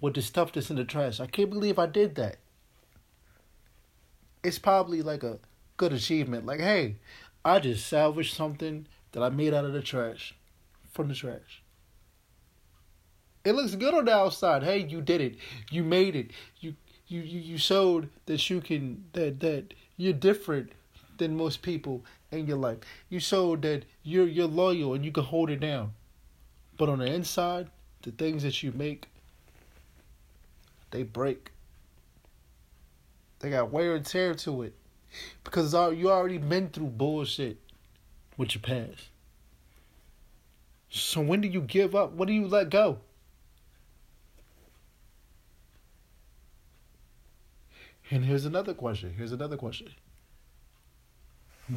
with 0.00 0.14
the 0.14 0.22
stuff 0.22 0.52
that's 0.52 0.70
in 0.70 0.76
the 0.76 0.84
trash. 0.84 1.20
I 1.20 1.26
can't 1.26 1.50
believe 1.50 1.78
I 1.78 1.86
did 1.86 2.14
that. 2.14 2.36
It's 4.42 4.58
probably 4.58 5.02
like 5.02 5.22
a 5.22 5.38
good 5.76 5.92
achievement. 5.92 6.46
Like, 6.46 6.60
hey, 6.60 6.96
I 7.44 7.58
just 7.58 7.86
salvaged 7.86 8.34
something 8.34 8.86
that 9.12 9.22
I 9.22 9.28
made 9.30 9.54
out 9.54 9.64
of 9.64 9.72
the 9.72 9.82
trash, 9.82 10.34
from 10.90 11.08
the 11.08 11.14
trash. 11.14 11.62
It 13.44 13.52
looks 13.52 13.74
good 13.74 13.94
on 13.94 14.04
the 14.04 14.14
outside. 14.14 14.62
Hey, 14.62 14.78
you 14.78 15.00
did 15.00 15.20
it. 15.20 15.36
You 15.70 15.82
made 15.82 16.14
it. 16.14 16.30
You 16.60 16.74
you 17.06 17.22
you, 17.22 17.40
you 17.40 17.58
showed 17.58 18.10
that 18.26 18.50
you 18.50 18.60
can 18.60 19.04
that 19.12 19.40
that 19.40 19.74
you're 19.96 20.12
different 20.12 20.72
than 21.18 21.36
most 21.36 21.62
people 21.62 22.04
in 22.30 22.46
your 22.46 22.58
life. 22.58 22.78
You 23.08 23.18
showed 23.18 23.62
that 23.62 23.84
you're 24.02 24.28
you're 24.28 24.46
loyal 24.46 24.94
and 24.94 25.04
you 25.04 25.12
can 25.12 25.24
hold 25.24 25.50
it 25.50 25.60
down. 25.60 25.92
But 26.76 26.88
on 26.88 26.98
the 26.98 27.06
inside, 27.06 27.68
the 28.02 28.10
things 28.10 28.42
that 28.42 28.62
you 28.62 28.72
make, 28.72 29.06
they 30.90 31.02
break. 31.02 31.50
They 33.40 33.50
got 33.50 33.70
wear 33.70 33.94
and 33.94 34.04
tear 34.04 34.34
to 34.34 34.62
it. 34.62 34.74
Because 35.42 35.72
you 35.74 36.10
already 36.10 36.38
been 36.38 36.68
through 36.68 36.86
bullshit 36.86 37.58
with 38.36 38.54
your 38.54 38.62
past. 38.62 39.08
So 40.88 41.20
when 41.20 41.40
do 41.40 41.48
you 41.48 41.60
give 41.60 41.94
up? 41.94 42.12
What 42.12 42.26
do 42.26 42.34
you 42.34 42.46
let 42.46 42.70
go? 42.70 42.98
And 48.10 48.24
here's 48.24 48.44
another 48.44 48.74
question. 48.74 49.14
Here's 49.16 49.32
another 49.32 49.56
question. 49.56 49.88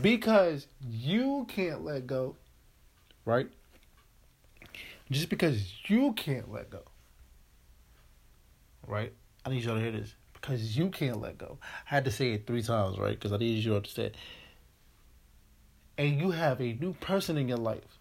Because 0.02 0.66
you 0.90 1.46
can't 1.48 1.86
let 1.86 2.08
go, 2.08 2.36
right? 3.24 3.48
Just 5.12 5.30
because 5.30 5.74
you 5.86 6.14
can't 6.14 6.52
let 6.52 6.72
go, 6.72 6.82
right? 8.88 9.14
I 9.46 9.52
need 9.52 9.64
y'all 9.64 9.76
to 9.76 9.82
hear 9.82 9.92
this. 9.92 10.16
Because 10.34 10.76
you 10.76 10.90
can't 10.90 11.22
let 11.22 11.38
go. 11.38 11.60
I 11.62 11.96
had 11.96 12.06
to 12.06 12.12
say 12.12 12.32
it 12.32 12.48
three 12.48 12.64
times, 12.64 12.98
right? 12.98 13.14
Because 13.14 13.32
I 13.32 13.38
need 13.38 13.64
you 13.64 13.72
to 13.72 13.76
understand. 13.78 14.18
And 15.98 16.20
you 16.20 16.32
have 16.32 16.60
a 16.60 16.74
new 16.74 16.94
person 16.94 17.38
in 17.38 17.48
your 17.48 17.58
life 17.58 18.00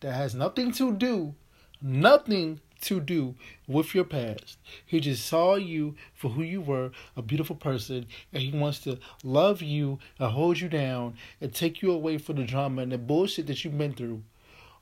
that 0.00 0.12
has 0.12 0.34
nothing 0.34 0.72
to 0.72 0.92
do, 0.92 1.34
nothing 1.80 2.60
to 2.82 3.00
do 3.00 3.34
with 3.66 3.94
your 3.94 4.04
past. 4.04 4.58
He 4.84 5.00
just 5.00 5.26
saw 5.26 5.54
you 5.54 5.94
for 6.14 6.30
who 6.30 6.42
you 6.42 6.60
were, 6.60 6.90
a 7.16 7.22
beautiful 7.22 7.56
person, 7.56 8.06
and 8.32 8.42
he 8.42 8.56
wants 8.56 8.80
to 8.80 8.98
love 9.22 9.62
you 9.62 9.98
and 10.18 10.30
hold 10.30 10.60
you 10.60 10.68
down 10.68 11.14
and 11.40 11.52
take 11.52 11.82
you 11.82 11.92
away 11.92 12.18
from 12.18 12.36
the 12.36 12.44
drama 12.44 12.82
and 12.82 12.92
the 12.92 12.98
bullshit 12.98 13.46
that 13.46 13.64
you've 13.64 13.78
been 13.78 13.94
through. 13.94 14.22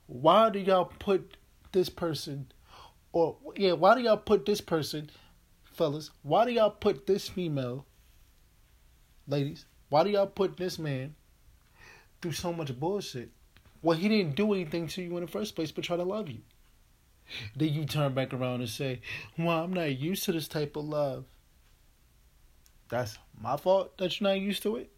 Why 0.07 0.49
do 0.49 0.59
y'all 0.59 0.91
put 0.99 1.37
this 1.71 1.89
person, 1.89 2.51
or 3.11 3.37
yeah, 3.55 3.73
why 3.73 3.95
do 3.95 4.01
y'all 4.01 4.17
put 4.17 4.45
this 4.45 4.61
person, 4.61 5.09
fellas? 5.63 6.11
Why 6.23 6.45
do 6.45 6.51
y'all 6.51 6.71
put 6.71 7.07
this 7.07 7.27
female, 7.29 7.85
ladies? 9.27 9.65
Why 9.89 10.03
do 10.03 10.09
y'all 10.09 10.27
put 10.27 10.57
this 10.57 10.79
man 10.79 11.15
through 12.21 12.33
so 12.33 12.53
much 12.53 12.77
bullshit? 12.79 13.29
Well, 13.81 13.97
he 13.97 14.07
didn't 14.07 14.35
do 14.35 14.53
anything 14.53 14.87
to 14.89 15.01
you 15.01 15.17
in 15.17 15.25
the 15.25 15.31
first 15.31 15.55
place 15.55 15.71
but 15.71 15.83
try 15.83 15.97
to 15.97 16.03
love 16.03 16.29
you. 16.29 16.39
Then 17.55 17.69
you 17.69 17.85
turn 17.85 18.13
back 18.13 18.33
around 18.33 18.61
and 18.61 18.69
say, 18.69 19.01
Well, 19.37 19.63
I'm 19.63 19.73
not 19.73 19.97
used 19.97 20.25
to 20.25 20.31
this 20.31 20.47
type 20.47 20.75
of 20.75 20.85
love. 20.85 21.25
That's 22.89 23.17
my 23.39 23.57
fault 23.57 23.97
that 23.97 24.19
you're 24.19 24.29
not 24.29 24.39
used 24.39 24.63
to 24.63 24.75
it. 24.75 24.91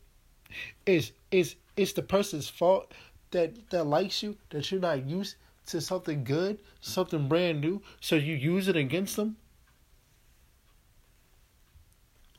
It's 0.85 1.11
it's 1.31 1.55
it's 1.77 1.93
the 1.93 2.01
person's 2.01 2.49
fault 2.49 2.91
that 3.31 3.69
that 3.69 3.85
likes 3.85 4.23
you, 4.23 4.37
that 4.49 4.71
you're 4.71 4.81
not 4.81 5.05
used 5.05 5.35
to 5.67 5.79
something 5.79 6.23
good, 6.23 6.59
something 6.81 7.27
brand 7.27 7.61
new, 7.61 7.81
so 8.01 8.15
you 8.15 8.35
use 8.35 8.67
it 8.67 8.75
against 8.75 9.15
them. 9.15 9.37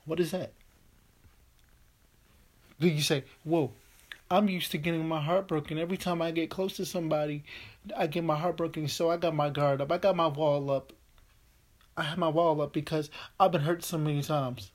What 0.04 0.20
is 0.20 0.32
that? 0.32 0.52
Do 2.80 2.88
you 2.88 3.00
say, 3.00 3.24
Whoa, 3.44 3.72
I'm 4.30 4.48
used 4.48 4.70
to 4.72 4.78
getting 4.78 5.06
my 5.06 5.20
heart 5.20 5.48
broken 5.48 5.78
every 5.78 5.96
time 5.96 6.22
I 6.22 6.30
get 6.30 6.50
close 6.50 6.76
to 6.76 6.86
somebody. 6.86 7.44
I 7.96 8.06
get 8.06 8.24
my 8.24 8.36
heart 8.36 8.56
broken, 8.56 8.88
so 8.88 9.10
I 9.10 9.16
got 9.16 9.34
my 9.34 9.50
guard 9.50 9.80
up. 9.80 9.92
I 9.92 9.98
got 9.98 10.16
my 10.16 10.28
wall 10.28 10.70
up. 10.70 10.92
I 11.96 12.02
have 12.02 12.18
my 12.18 12.28
wall 12.28 12.60
up 12.60 12.72
because 12.72 13.10
I've 13.38 13.52
been 13.52 13.60
hurt 13.60 13.84
so 13.84 13.98
many 13.98 14.22
times. 14.22 14.72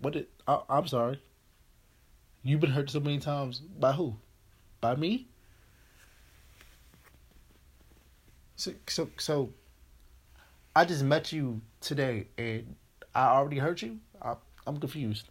What 0.00 0.14
did 0.14 0.26
I, 0.46 0.60
I'm 0.68 0.86
sorry. 0.86 1.20
You've 2.42 2.60
been 2.60 2.70
hurt 2.70 2.90
so 2.90 3.00
many 3.00 3.18
times 3.18 3.60
by 3.60 3.92
who? 3.92 4.16
By 4.80 4.96
me? 4.96 5.26
So 8.56 8.72
so 8.86 9.10
so 9.18 9.50
I 10.74 10.84
just 10.84 11.02
met 11.02 11.32
you 11.32 11.60
today 11.80 12.26
and 12.36 12.74
I 13.14 13.26
already 13.26 13.58
hurt 13.58 13.82
you? 13.82 13.98
I, 14.22 14.34
I'm 14.66 14.78
confused. 14.78 15.28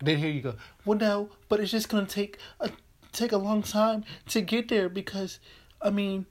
Then 0.00 0.18
here 0.18 0.30
you 0.30 0.42
go. 0.42 0.54
Well, 0.84 0.98
no, 0.98 1.30
but 1.48 1.60
it's 1.60 1.70
just 1.70 1.88
gonna 1.88 2.06
take 2.06 2.38
a 2.60 2.70
take 3.12 3.32
a 3.32 3.38
long 3.38 3.62
time 3.62 4.04
to 4.28 4.40
get 4.40 4.68
there 4.68 4.88
because, 4.88 5.40
I 5.80 5.90
mean, 5.90 6.26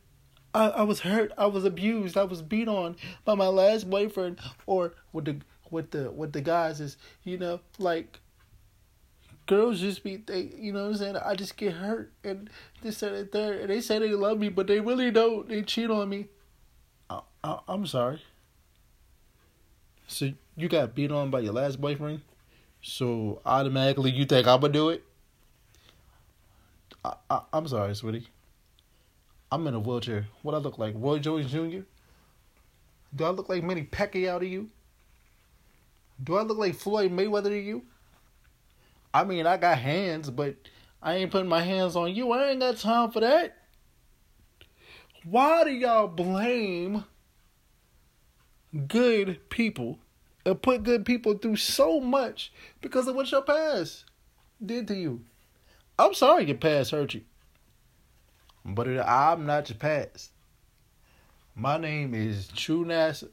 I 0.53 0.69
I 0.69 0.81
was 0.83 1.01
hurt, 1.01 1.31
I 1.37 1.47
was 1.47 1.65
abused, 1.65 2.17
I 2.17 2.23
was 2.23 2.41
beat 2.41 2.67
on 2.67 2.95
by 3.23 3.35
my 3.35 3.47
last 3.47 3.89
boyfriend, 3.89 4.39
or 4.65 4.93
with 5.11 5.25
the 5.25 5.37
with 5.71 5.91
the 5.91 6.11
with 6.11 6.33
the 6.33 6.41
guys 6.41 6.79
is 6.79 6.97
you 7.23 7.37
know 7.37 7.59
like. 7.79 8.19
Girls 9.47 9.79
just 9.79 10.03
be 10.03 10.17
they 10.17 10.49
you 10.57 10.73
know 10.73 10.85
what 10.85 10.89
I'm 10.93 10.95
saying 10.95 11.17
I 11.17 11.35
just 11.35 11.55
get 11.55 11.73
hurt 11.73 12.11
and 12.23 12.49
this 12.81 13.03
and 13.03 13.31
that 13.31 13.59
and 13.61 13.69
they 13.69 13.79
say 13.79 13.99
they 13.99 14.09
love 14.09 14.39
me 14.39 14.49
but 14.49 14.65
they 14.65 14.79
really 14.79 15.11
don't 15.11 15.47
they 15.47 15.61
cheat 15.61 15.91
on 15.91 16.09
me. 16.09 16.29
I, 17.11 17.19
I 17.43 17.59
I'm 17.67 17.85
sorry. 17.85 18.23
So 20.07 20.31
you 20.55 20.67
got 20.67 20.95
beat 20.95 21.11
on 21.11 21.29
by 21.29 21.41
your 21.41 21.53
last 21.53 21.79
boyfriend? 21.79 22.21
So 22.87 23.41
automatically 23.47 24.11
you 24.11 24.25
think 24.25 24.45
I'm 24.45 24.61
gonna 24.61 24.71
do 24.71 24.89
it? 24.89 25.03
I, 27.03 27.13
I, 27.31 27.41
I'm 27.51 27.67
sorry, 27.67 27.95
sweetie. 27.95 28.27
I'm 29.51 29.65
in 29.65 29.73
a 29.73 29.79
wheelchair. 29.79 30.27
What 30.43 30.53
I 30.53 30.59
look 30.59 30.77
like, 30.77 30.93
Roy 30.95 31.17
Jones 31.17 31.51
Jr.? 31.51 31.79
Do 33.15 33.23
I 33.23 33.29
look 33.29 33.49
like 33.49 33.63
Manny 33.63 33.85
Pacquiao 33.91 34.39
to 34.39 34.45
you? 34.45 34.69
Do 36.23 36.35
I 36.35 36.43
look 36.43 36.59
like 36.59 36.75
Floyd 36.75 37.11
Mayweather 37.11 37.49
to 37.49 37.59
you? 37.59 37.81
I 39.11 39.23
mean, 39.23 39.47
I 39.47 39.57
got 39.57 39.79
hands, 39.79 40.29
but 40.29 40.55
I 41.01 41.15
ain't 41.15 41.31
putting 41.31 41.49
my 41.49 41.63
hands 41.63 41.95
on 41.95 42.13
you. 42.13 42.33
I 42.33 42.51
ain't 42.51 42.59
got 42.59 42.77
time 42.77 43.09
for 43.09 43.21
that. 43.21 43.57
Why 45.23 45.63
do 45.63 45.71
y'all 45.71 46.07
blame 46.07 47.03
good 48.87 49.49
people 49.49 49.97
and 50.45 50.61
put 50.61 50.83
good 50.83 51.05
people 51.05 51.33
through 51.33 51.55
so 51.55 51.99
much 51.99 52.51
because 52.81 53.07
of 53.07 53.15
what 53.15 53.31
your 53.31 53.41
past 53.41 54.05
did 54.63 54.87
to 54.87 54.95
you. 54.95 55.21
I'm 55.97 56.13
sorry 56.13 56.45
your 56.45 56.57
past 56.57 56.91
hurt 56.91 57.13
you, 57.13 57.21
but 58.63 58.87
I'm 58.87 59.45
not 59.45 59.69
your 59.69 59.77
past. 59.77 60.31
My 61.55 61.77
name 61.77 62.13
is 62.13 62.47
Tru 62.49 62.85
NASA. 62.85 63.29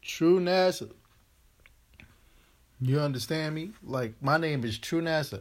Tru 0.00 0.40
NASA. 0.40 0.90
You 2.80 3.00
understand 3.00 3.54
me? 3.54 3.72
Like 3.82 4.14
my 4.20 4.36
name 4.36 4.64
is 4.64 4.78
Tru 4.78 5.02
NASA. 5.02 5.40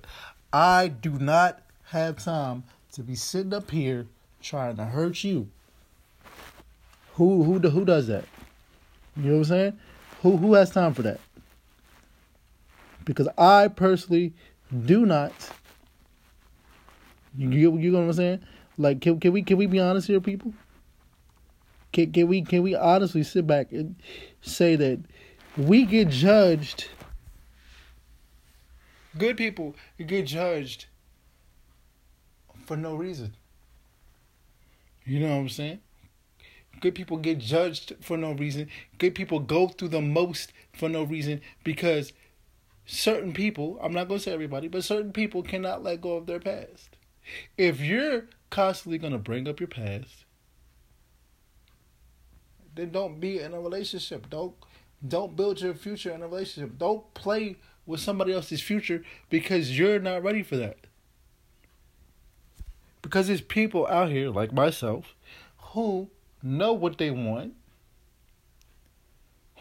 I 0.52 0.88
do 0.88 1.12
not 1.20 1.62
have 1.90 2.24
time 2.24 2.64
to 2.94 3.04
be 3.04 3.16
sitting 3.16 3.54
up 3.54 3.70
here 3.70 4.08
trying 4.42 4.78
to 4.78 4.86
hurt 4.86 5.24
you. 5.24 5.50
Who 7.14 7.44
who 7.44 7.60
who 7.60 7.86
does 7.86 8.08
that? 8.08 8.26
You 9.18 9.24
know 9.24 9.32
what 9.32 9.38
I'm 9.38 9.44
saying? 9.46 9.80
Who 10.22 10.38
who 10.38 10.54
has 10.54 10.72
time 10.72 10.94
for 10.94 11.04
that? 11.04 11.20
Because 13.06 13.28
I 13.38 13.68
personally 13.68 14.34
do 14.86 15.06
not. 15.06 15.34
You 17.38 17.50
you, 17.50 17.78
you 17.78 17.92
know 17.92 18.00
what 18.00 18.06
I'm 18.06 18.14
saying? 18.14 18.42
Like 18.78 19.02
can 19.02 19.20
can 19.20 19.32
we 19.32 19.44
can 19.44 19.58
we 19.58 19.68
be 19.68 19.80
honest 19.80 20.08
here, 20.08 20.20
people? 20.20 20.54
Can 21.94 22.12
can 22.12 22.28
we 22.28 22.42
can 22.42 22.64
we 22.64 22.76
honestly 22.76 23.24
sit 23.24 23.48
back 23.48 23.72
and 23.72 23.96
say 24.42 24.76
that 24.76 25.00
we 25.58 25.86
get 25.86 26.10
judged? 26.10 26.90
Good 29.18 29.38
people 29.38 29.76
get 30.06 30.26
judged 30.26 30.88
for 32.66 32.76
no 32.76 32.96
reason. 32.96 33.34
You 35.06 35.20
know 35.20 35.30
what 35.30 35.42
I'm 35.42 35.50
saying? 35.50 35.80
Good 36.82 36.96
people 36.96 37.18
get 37.18 37.40
judged 37.40 37.94
for 38.02 38.18
no 38.18 38.34
reason. 38.34 38.70
Good 38.98 39.16
people 39.16 39.40
go 39.40 39.68
through 39.68 39.90
the 39.90 40.02
most 40.02 40.52
for 40.74 40.90
no 40.90 41.04
reason 41.04 41.42
because 41.64 42.14
certain 42.86 43.34
people, 43.34 43.80
I'm 43.82 43.94
not 43.94 44.08
going 44.08 44.20
to 44.20 44.24
say 44.24 44.34
everybody, 44.34 44.68
but 44.68 44.84
certain 44.84 45.12
people 45.12 45.42
cannot 45.44 45.84
let 45.84 46.02
go 46.02 46.18
of 46.18 46.26
their 46.26 46.40
past. 46.40 46.98
If 47.58 47.80
you're 47.80 48.26
constantly 48.50 48.98
going 48.98 49.14
to 49.14 49.20
bring 49.20 49.48
up 49.48 49.60
your 49.60 49.68
past, 49.68 50.26
then 52.76 52.92
don't 52.92 53.20
be 53.20 53.40
in 53.40 53.54
a 53.54 53.60
relationship. 53.60 54.30
Don't 54.30 54.54
don't 55.06 55.36
build 55.36 55.62
your 55.62 55.74
future 55.74 56.12
in 56.12 56.22
a 56.22 56.28
relationship. 56.28 56.78
Don't 56.78 57.14
play 57.14 57.58
with 57.86 58.00
somebody 58.00 58.34
else's 58.34 58.62
future 58.62 59.04
because 59.30 59.78
you're 59.78 60.00
not 60.00 60.24
ready 60.24 60.42
for 60.42 60.56
that. 60.58 60.78
Because 63.02 63.28
there's 63.28 63.42
people 63.42 63.86
out 63.88 64.10
here 64.10 64.30
like 64.30 64.52
myself 64.52 65.16
who 65.58 66.10
know 66.46 66.74
what 66.74 66.98
they 66.98 67.10
want, 67.10 67.54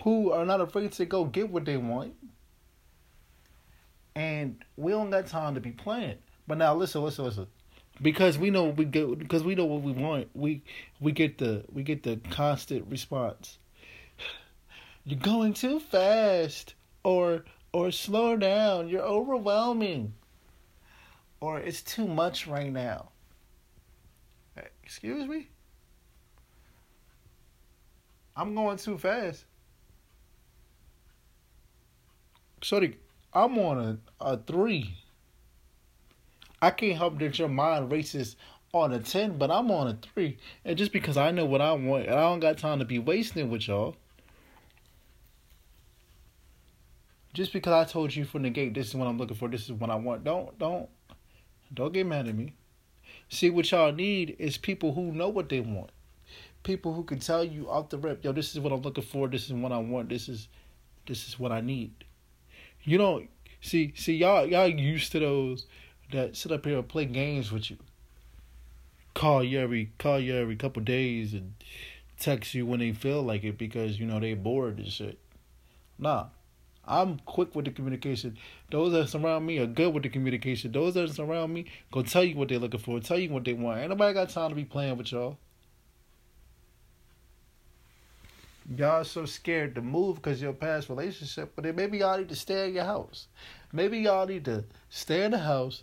who 0.02 0.30
are 0.30 0.44
not 0.44 0.60
afraid 0.60 0.92
to 0.92 1.04
go 1.06 1.24
get 1.24 1.48
what 1.48 1.64
they 1.64 1.78
want, 1.78 2.14
and 4.14 4.62
we 4.76 4.92
don't 4.92 5.10
got 5.10 5.26
time 5.26 5.54
to 5.54 5.60
be 5.60 5.70
playing. 5.72 6.18
But 6.46 6.58
now 6.58 6.74
listen, 6.74 7.02
listen, 7.02 7.24
listen. 7.24 7.46
Because 8.02 8.36
we 8.38 8.50
know 8.50 8.64
we 8.64 8.84
get 8.84 9.18
because 9.18 9.44
we 9.44 9.54
know 9.54 9.64
what 9.64 9.82
we 9.82 9.92
want, 9.92 10.28
we 10.34 10.62
we 11.00 11.12
get 11.12 11.38
the 11.38 11.64
we 11.72 11.82
get 11.82 12.02
the 12.02 12.20
constant 12.30 12.86
response. 12.88 13.58
You're 15.04 15.20
going 15.20 15.54
too 15.54 15.80
fast 15.80 16.74
or 17.02 17.44
or 17.72 17.90
slow 17.92 18.36
down, 18.36 18.88
you're 18.88 19.02
overwhelming. 19.02 20.14
Or 21.40 21.58
it's 21.60 21.82
too 21.82 22.06
much 22.06 22.46
right 22.46 22.72
now. 22.72 23.10
Excuse 24.82 25.26
me? 25.28 25.48
I'm 28.36 28.54
going 28.54 28.76
too 28.76 28.98
fast. 28.98 29.44
Sorry, 32.62 32.98
I'm 33.32 33.58
on 33.58 33.78
a, 33.78 34.24
a 34.24 34.36
three. 34.38 34.96
I 36.62 36.70
can't 36.70 36.96
help 36.96 37.18
that 37.18 37.38
your 37.38 37.48
mind 37.48 37.92
races 37.92 38.36
on 38.72 38.92
a 38.92 38.98
10, 38.98 39.38
but 39.38 39.50
I'm 39.50 39.70
on 39.70 39.88
a 39.88 39.98
3. 40.14 40.36
And 40.64 40.76
just 40.78 40.92
because 40.92 41.16
I 41.16 41.30
know 41.30 41.44
what 41.44 41.60
I 41.60 41.72
want, 41.72 42.06
and 42.06 42.14
I 42.14 42.22
don't 42.22 42.40
got 42.40 42.58
time 42.58 42.78
to 42.78 42.84
be 42.84 42.98
wasting 42.98 43.50
with 43.50 43.68
y'all. 43.68 43.96
Just 47.32 47.52
because 47.52 47.72
I 47.72 47.90
told 47.90 48.14
you 48.14 48.24
from 48.24 48.42
the 48.42 48.50
gate, 48.50 48.74
this 48.74 48.88
is 48.88 48.94
what 48.94 49.06
I'm 49.06 49.18
looking 49.18 49.36
for, 49.36 49.48
this 49.48 49.64
is 49.64 49.72
what 49.72 49.90
I 49.90 49.96
want. 49.96 50.24
Don't, 50.24 50.56
don't, 50.58 50.88
don't 51.72 51.92
get 51.92 52.06
mad 52.06 52.28
at 52.28 52.34
me. 52.34 52.54
See, 53.28 53.50
what 53.50 53.70
y'all 53.70 53.92
need 53.92 54.36
is 54.38 54.56
people 54.56 54.94
who 54.94 55.12
know 55.12 55.28
what 55.28 55.48
they 55.48 55.60
want. 55.60 55.90
People 56.64 56.92
who 56.92 57.04
can 57.04 57.20
tell 57.20 57.44
you 57.44 57.70
off 57.70 57.90
the 57.90 57.98
rip, 57.98 58.24
yo, 58.24 58.32
this 58.32 58.52
is 58.52 58.60
what 58.60 58.72
I'm 58.72 58.82
looking 58.82 59.04
for, 59.04 59.28
this 59.28 59.46
is 59.46 59.52
what 59.52 59.70
I 59.70 59.78
want, 59.78 60.08
this 60.08 60.28
is, 60.28 60.48
this 61.06 61.28
is 61.28 61.38
what 61.38 61.52
I 61.52 61.60
need. 61.60 61.92
You 62.82 62.98
don't 62.98 63.28
see, 63.60 63.92
see, 63.96 64.16
y'all, 64.16 64.46
y'all 64.46 64.66
used 64.66 65.12
to 65.12 65.20
those 65.20 65.66
that 66.12 66.36
sit 66.36 66.52
up 66.52 66.64
here 66.64 66.78
and 66.78 66.88
play 66.88 67.04
games 67.04 67.52
with 67.52 67.70
you. 67.70 67.76
Call 69.14 69.44
you 69.44 69.60
every 69.60 69.92
call 69.98 70.18
you 70.18 70.34
every 70.34 70.56
couple 70.56 70.82
days 70.82 71.34
and 71.34 71.54
text 72.18 72.52
you 72.52 72.66
when 72.66 72.80
they 72.80 72.92
feel 72.92 73.22
like 73.22 73.44
it 73.44 73.56
because 73.56 73.98
you 73.98 74.06
know 74.06 74.18
they 74.18 74.34
bored 74.34 74.78
and 74.78 74.90
shit. 74.90 75.18
Nah. 75.98 76.26
I'm 76.86 77.18
quick 77.20 77.54
with 77.54 77.64
the 77.64 77.70
communication. 77.70 78.36
Those 78.70 78.92
that 78.92 79.08
surround 79.08 79.46
me 79.46 79.58
are 79.58 79.66
good 79.66 79.94
with 79.94 80.02
the 80.02 80.10
communication. 80.10 80.72
Those 80.72 80.94
that 80.94 81.10
surround 81.10 81.54
me 81.54 81.66
go 81.90 82.02
tell 82.02 82.24
you 82.24 82.36
what 82.36 82.48
they're 82.48 82.58
looking 82.58 82.80
for, 82.80 83.00
tell 83.00 83.18
you 83.18 83.30
what 83.30 83.44
they 83.44 83.54
want. 83.54 83.80
Ain't 83.80 83.88
nobody 83.88 84.12
got 84.12 84.28
time 84.28 84.50
to 84.50 84.54
be 84.54 84.64
playing 84.64 84.98
with 84.98 85.12
y'all. 85.12 85.38
Y'all 88.68 89.04
so 89.04 89.26
scared 89.26 89.74
to 89.74 89.82
move 89.82 90.16
because 90.16 90.40
your 90.40 90.52
past 90.52 90.88
relationship, 90.88 91.52
but 91.54 91.64
then 91.64 91.76
maybe 91.76 91.98
y'all 91.98 92.16
need 92.16 92.28
to 92.28 92.36
stay 92.36 92.68
in 92.68 92.74
your 92.74 92.84
house. 92.84 93.28
Maybe 93.72 93.98
y'all 93.98 94.26
need 94.26 94.44
to 94.46 94.64
stay 94.88 95.24
in 95.24 95.32
the 95.32 95.38
house, 95.38 95.82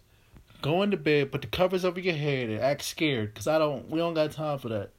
Go 0.61 0.83
into 0.83 0.97
bed, 0.97 1.31
put 1.31 1.41
the 1.41 1.47
covers 1.47 1.83
over 1.83 1.99
your 1.99 2.13
head, 2.13 2.49
and 2.49 2.59
act 2.59 2.83
scared. 2.83 3.33
Cause 3.33 3.47
I 3.47 3.57
don't. 3.57 3.89
We 3.89 3.97
don't 3.97 4.13
got 4.13 4.31
time 4.31 4.59
for 4.59 4.69
that. 4.69 4.91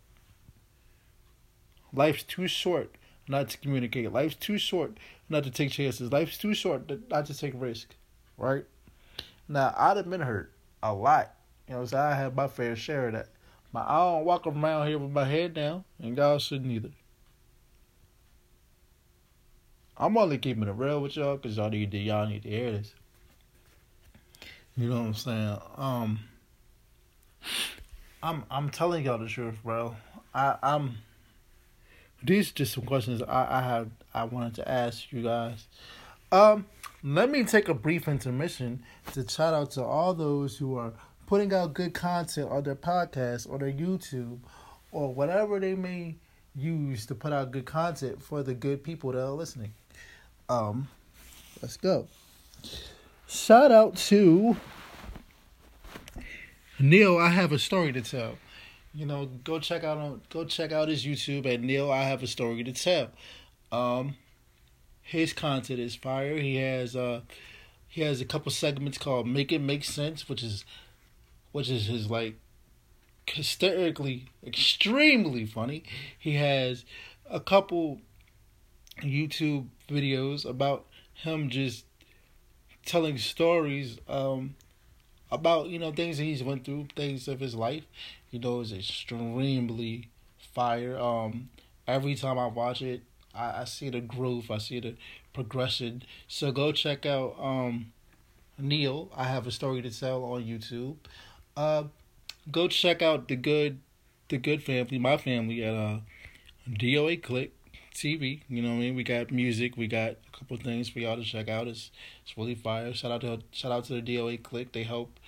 Life's 1.92 2.24
too 2.24 2.48
short 2.48 2.96
not 3.28 3.50
to 3.50 3.58
communicate. 3.58 4.12
Life's 4.12 4.34
too 4.34 4.58
short 4.58 4.98
not 5.28 5.44
to 5.44 5.50
take 5.50 5.70
chances. 5.70 6.10
Life's 6.10 6.36
too 6.36 6.52
short 6.52 6.90
not 7.08 7.26
to 7.26 7.38
take 7.38 7.52
risk. 7.54 7.94
Right? 8.36 8.64
Now 9.48 9.72
I'd 9.76 9.98
have 9.98 10.10
been 10.10 10.20
hurt 10.20 10.52
a 10.82 10.92
lot. 10.92 11.32
You 11.68 11.74
know, 11.74 11.84
so 11.84 11.96
I 11.96 12.14
had 12.14 12.34
my 12.34 12.48
fair 12.48 12.74
share 12.74 13.06
of 13.06 13.12
that. 13.12 13.28
But 13.72 13.86
I 13.86 13.98
don't 13.98 14.24
walk 14.24 14.46
around 14.48 14.88
here 14.88 14.98
with 14.98 15.12
my 15.12 15.24
head 15.24 15.54
down, 15.54 15.84
and 16.00 16.16
y'all 16.16 16.38
shouldn't 16.40 16.72
either. 16.72 16.90
I'm 20.02 20.18
only 20.18 20.36
keeping 20.36 20.64
it 20.64 20.72
real 20.72 21.00
with 21.00 21.14
y'all 21.14 21.36
because 21.36 21.56
y'all 21.56 21.70
need 21.70 21.92
to 21.92 21.98
y'all 21.98 22.26
need 22.26 22.42
to 22.42 22.48
hear 22.48 22.72
this. 22.72 22.92
You 24.76 24.88
know 24.88 24.98
what 24.98 25.06
I'm 25.06 25.14
saying? 25.14 25.58
Um, 25.76 26.20
I'm 28.20 28.44
I'm 28.50 28.68
telling 28.68 29.04
y'all 29.04 29.18
the 29.18 29.28
truth, 29.28 29.62
bro. 29.62 29.94
I 30.34 30.56
I'm. 30.60 30.98
These 32.20 32.50
are 32.50 32.54
just 32.54 32.72
some 32.74 32.84
questions 32.84 33.22
I 33.22 33.58
I 33.58 33.62
have 33.62 33.90
I 34.12 34.24
wanted 34.24 34.56
to 34.56 34.68
ask 34.68 35.12
you 35.12 35.22
guys. 35.22 35.68
Um, 36.32 36.66
let 37.04 37.30
me 37.30 37.44
take 37.44 37.68
a 37.68 37.74
brief 37.74 38.08
intermission 38.08 38.82
to 39.12 39.28
shout 39.28 39.54
out 39.54 39.70
to 39.72 39.84
all 39.84 40.14
those 40.14 40.56
who 40.56 40.78
are 40.78 40.94
putting 41.28 41.54
out 41.54 41.74
good 41.74 41.94
content 41.94 42.50
on 42.50 42.64
their 42.64 42.74
podcast 42.74 43.48
or 43.48 43.56
their 43.56 43.70
YouTube 43.70 44.40
or 44.90 45.14
whatever 45.14 45.60
they 45.60 45.76
may 45.76 46.16
use 46.56 47.06
to 47.06 47.14
put 47.14 47.32
out 47.32 47.52
good 47.52 47.66
content 47.66 48.20
for 48.20 48.42
the 48.42 48.52
good 48.52 48.82
people 48.82 49.12
that 49.12 49.22
are 49.22 49.30
listening. 49.30 49.72
Um, 50.52 50.88
let's 51.62 51.78
go. 51.78 52.08
Shout 53.26 53.72
out 53.72 53.96
to 54.08 54.56
Neil. 56.78 57.16
I 57.16 57.30
have 57.30 57.52
a 57.52 57.58
story 57.58 57.90
to 57.92 58.02
tell. 58.02 58.36
You 58.92 59.06
know, 59.06 59.30
go 59.44 59.58
check 59.58 59.82
out 59.82 59.96
on 59.96 60.20
go 60.28 60.44
check 60.44 60.70
out 60.70 60.88
his 60.88 61.06
YouTube 61.06 61.46
at 61.46 61.62
Neil. 61.62 61.90
I 61.90 62.02
have 62.02 62.22
a 62.22 62.26
story 62.26 62.62
to 62.64 62.72
tell. 62.72 63.08
Um, 63.70 64.16
his 65.00 65.32
content 65.32 65.80
is 65.80 65.94
fire. 65.94 66.36
He 66.36 66.56
has 66.56 66.94
uh, 66.94 67.22
he 67.88 68.02
has 68.02 68.20
a 68.20 68.26
couple 68.26 68.52
segments 68.52 68.98
called 68.98 69.26
"Make 69.26 69.52
It 69.52 69.60
Make 69.60 69.84
Sense," 69.84 70.28
which 70.28 70.42
is 70.42 70.66
which 71.52 71.70
is 71.70 71.86
his 71.86 72.10
like 72.10 72.34
hysterically, 73.26 74.26
extremely 74.46 75.46
funny. 75.46 75.84
He 76.18 76.34
has 76.34 76.84
a 77.30 77.40
couple 77.40 78.02
YouTube 79.00 79.68
videos 79.92 80.44
about 80.48 80.86
him 81.14 81.50
just 81.50 81.84
telling 82.84 83.18
stories 83.18 83.98
um, 84.08 84.54
about 85.30 85.68
you 85.68 85.78
know 85.78 85.92
things 85.92 86.18
that 86.18 86.24
he's 86.24 86.42
went 86.42 86.64
through, 86.64 86.88
things 86.96 87.28
of 87.28 87.40
his 87.40 87.54
life. 87.54 87.84
You 88.30 88.38
know, 88.38 88.60
is 88.60 88.72
extremely 88.72 90.08
fire. 90.54 90.98
Um, 90.98 91.50
every 91.86 92.14
time 92.14 92.38
I 92.38 92.46
watch 92.46 92.82
it, 92.82 93.02
I, 93.34 93.62
I 93.62 93.64
see 93.64 93.90
the 93.90 94.00
growth, 94.00 94.50
I 94.50 94.58
see 94.58 94.80
the 94.80 94.94
progression. 95.32 96.02
So 96.28 96.52
go 96.52 96.72
check 96.72 97.06
out 97.06 97.36
um, 97.38 97.92
Neil. 98.58 99.10
I 99.16 99.24
have 99.24 99.46
a 99.46 99.50
story 99.50 99.82
to 99.82 99.90
tell 99.90 100.24
on 100.24 100.44
YouTube. 100.44 100.96
Uh, 101.56 101.84
go 102.50 102.68
check 102.68 103.02
out 103.02 103.28
the 103.28 103.36
good, 103.36 103.80
the 104.28 104.38
good 104.38 104.62
family, 104.62 104.98
my 104.98 105.16
family 105.16 105.62
at 105.64 105.74
uh, 105.74 105.98
DOA 106.68 107.20
Clikk. 107.20 107.50
TV. 107.94 108.42
You 108.48 108.62
know 108.62 108.70
what 108.70 108.76
I 108.76 108.78
mean? 108.78 108.94
We 108.96 109.04
got 109.04 109.30
music. 109.30 109.76
We 109.76 109.86
got 109.86 110.10
a 110.10 110.36
couple 110.36 110.56
things 110.56 110.88
for 110.88 110.98
y'all 110.98 111.16
to 111.16 111.24
check 111.24 111.48
out. 111.48 111.68
It's 111.68 111.90
it's 112.24 112.36
really 112.36 112.54
fire. 112.54 112.92
Shout 112.92 113.12
out 113.12 113.20
to 113.22 113.40
shout 113.50 113.72
out 113.72 113.84
to 113.84 114.00
the 114.00 114.02
DOA 114.02 114.40
Clikk. 114.40 114.72
They 114.72 114.82
help 114.82 115.18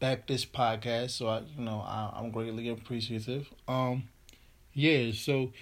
back 0.00 0.26
this 0.26 0.44
podcast, 0.44 1.10
so 1.10 1.28
I 1.28 1.40
you 1.56 1.64
know 1.64 1.80
I, 1.80 2.12
I'm 2.16 2.30
greatly 2.30 2.68
appreciative. 2.68 3.48
Um, 3.68 4.04
yeah. 4.74 5.12
So 5.12 5.52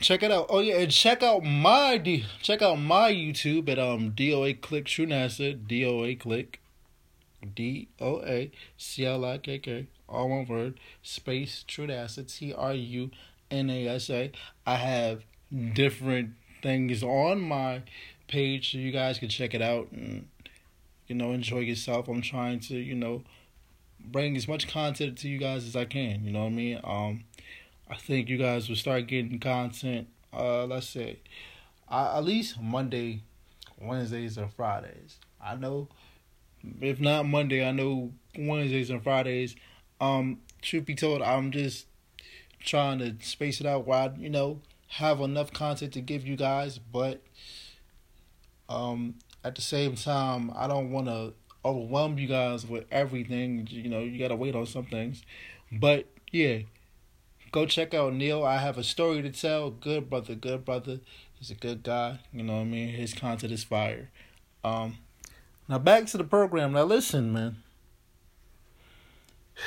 check 0.00 0.22
it 0.22 0.30
out. 0.30 0.46
Oh 0.48 0.60
yeah, 0.60 0.78
and 0.78 0.90
check 0.90 1.22
out 1.22 1.42
my 1.44 1.98
D, 1.98 2.24
check 2.42 2.62
out 2.62 2.76
my 2.76 3.12
YouTube 3.12 3.68
at 3.68 3.78
um 3.78 4.12
DOA 4.12 4.58
Clikk 4.60 4.86
Tru 4.86 5.06
NASA 5.06 5.56
DOA 5.66 6.18
Clikk 6.18 6.56
D 7.54 7.88
O 8.00 8.22
A 8.22 8.50
C 8.76 9.06
L 9.06 9.24
I 9.24 9.38
K 9.38 9.58
K 9.58 9.86
all 10.08 10.28
one 10.28 10.46
word 10.46 10.80
space 11.02 11.64
True 11.66 11.86
NASA 11.86 12.26
T 12.30 12.52
R 12.52 12.74
U 12.74 13.10
NASA. 13.50 14.32
I 14.66 14.76
have 14.76 15.22
different 15.74 16.34
things 16.62 17.02
on 17.02 17.40
my 17.40 17.82
page 18.28 18.72
so 18.72 18.78
you 18.78 18.92
guys 18.92 19.18
can 19.18 19.28
check 19.28 19.54
it 19.54 19.62
out 19.62 19.90
and 19.92 20.28
you 21.06 21.14
know 21.14 21.32
enjoy 21.32 21.60
yourself. 21.60 22.08
I'm 22.08 22.22
trying 22.22 22.60
to, 22.60 22.76
you 22.76 22.94
know, 22.94 23.22
bring 23.98 24.36
as 24.36 24.46
much 24.46 24.68
content 24.68 25.18
to 25.18 25.28
you 25.28 25.38
guys 25.38 25.66
as 25.66 25.76
I 25.76 25.84
can, 25.84 26.24
you 26.24 26.32
know 26.32 26.40
what 26.40 26.46
I 26.46 26.50
mean? 26.50 26.80
Um 26.84 27.24
I 27.88 27.96
think 27.96 28.28
you 28.28 28.38
guys 28.38 28.68
will 28.68 28.76
start 28.76 29.06
getting 29.08 29.40
content 29.40 30.08
uh 30.32 30.64
let's 30.64 30.88
say 30.88 31.18
uh, 31.88 32.14
at 32.16 32.24
least 32.24 32.60
Monday, 32.60 33.22
Wednesdays 33.80 34.38
and 34.38 34.52
Fridays. 34.52 35.18
I 35.42 35.56
know 35.56 35.88
if 36.80 37.00
not 37.00 37.26
Monday, 37.26 37.66
I 37.66 37.72
know 37.72 38.12
Wednesdays 38.36 38.90
and 38.90 39.02
Fridays. 39.02 39.56
Um, 40.00 40.40
truth 40.62 40.86
be 40.86 40.94
told, 40.94 41.22
I'm 41.22 41.50
just 41.50 41.86
trying 42.60 42.98
to 42.98 43.14
space 43.24 43.60
it 43.60 43.66
out 43.66 43.88
I, 43.88 44.12
you 44.18 44.30
know, 44.30 44.60
have 44.88 45.20
enough 45.20 45.52
content 45.52 45.92
to 45.94 46.00
give 46.00 46.26
you 46.26 46.36
guys, 46.36 46.78
but 46.78 47.22
um, 48.68 49.16
at 49.44 49.54
the 49.54 49.62
same 49.62 49.94
time, 49.94 50.52
I 50.54 50.66
don't 50.66 50.90
want 50.90 51.06
to 51.06 51.32
overwhelm 51.64 52.18
you 52.18 52.26
guys 52.26 52.66
with 52.66 52.84
everything. 52.90 53.66
You 53.70 53.88
know, 53.88 54.00
you 54.00 54.18
got 54.18 54.28
to 54.28 54.36
wait 54.36 54.54
on 54.54 54.66
some 54.66 54.86
things. 54.86 55.22
But 55.70 56.06
yeah, 56.32 56.60
go 57.52 57.66
check 57.66 57.94
out 57.94 58.14
Neil. 58.14 58.44
I 58.44 58.58
have 58.58 58.78
a 58.78 58.84
story 58.84 59.22
to 59.22 59.30
tell. 59.30 59.70
Good 59.70 60.10
brother, 60.10 60.34
good 60.34 60.64
brother. 60.64 61.00
He's 61.38 61.50
a 61.50 61.54
good 61.54 61.82
guy. 61.82 62.18
You 62.32 62.42
know 62.42 62.54
what 62.54 62.60
I 62.60 62.64
mean? 62.64 62.88
His 62.88 63.14
content 63.14 63.52
is 63.52 63.64
fire. 63.64 64.10
Um, 64.62 64.98
now 65.68 65.78
back 65.78 66.06
to 66.06 66.18
the 66.18 66.24
program. 66.24 66.72
Now 66.72 66.84
listen, 66.84 67.32
man. 67.32 67.62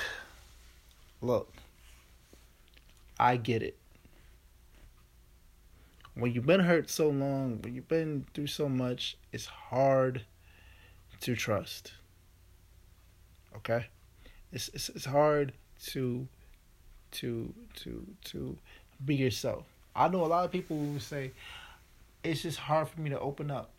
look, 1.22 1.52
I 3.20 3.38
get 3.38 3.62
it. 3.62 3.78
When 6.16 6.32
you've 6.32 6.46
been 6.46 6.60
hurt 6.60 6.90
so 6.90 7.10
long, 7.10 7.60
when 7.62 7.74
you've 7.74 7.88
been 7.88 8.26
through 8.34 8.48
so 8.48 8.70
much, 8.70 9.18
it's 9.32 9.48
hard 9.48 10.26
to 11.22 11.36
trust. 11.36 11.94
Okay? 13.56 13.88
It's 14.52 14.70
it's, 14.70 14.90
it's 14.90 15.06
hard 15.06 15.54
to 15.88 16.28
to 17.12 17.54
to 17.76 18.06
to 18.26 18.58
be 19.06 19.16
yourself. 19.16 19.66
I 19.96 20.08
know 20.08 20.24
a 20.24 20.28
lot 20.28 20.46
of 20.46 20.52
people 20.52 20.78
who 20.78 21.00
say 21.00 21.32
it's 22.24 22.42
just 22.42 22.60
hard 22.60 22.88
for 22.88 23.02
me 23.02 23.10
to 23.10 23.20
open 23.20 23.52
up. 23.52 23.72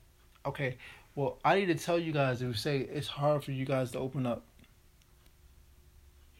Okay, 0.46 0.76
well, 1.14 1.38
I 1.44 1.56
need 1.56 1.66
to 1.66 1.74
tell 1.74 1.98
you 1.98 2.12
guys 2.12 2.40
who 2.40 2.52
say 2.52 2.78
it's 2.80 3.08
hard 3.08 3.44
for 3.44 3.52
you 3.52 3.64
guys 3.64 3.92
to 3.92 3.98
open 3.98 4.26
up. 4.26 4.44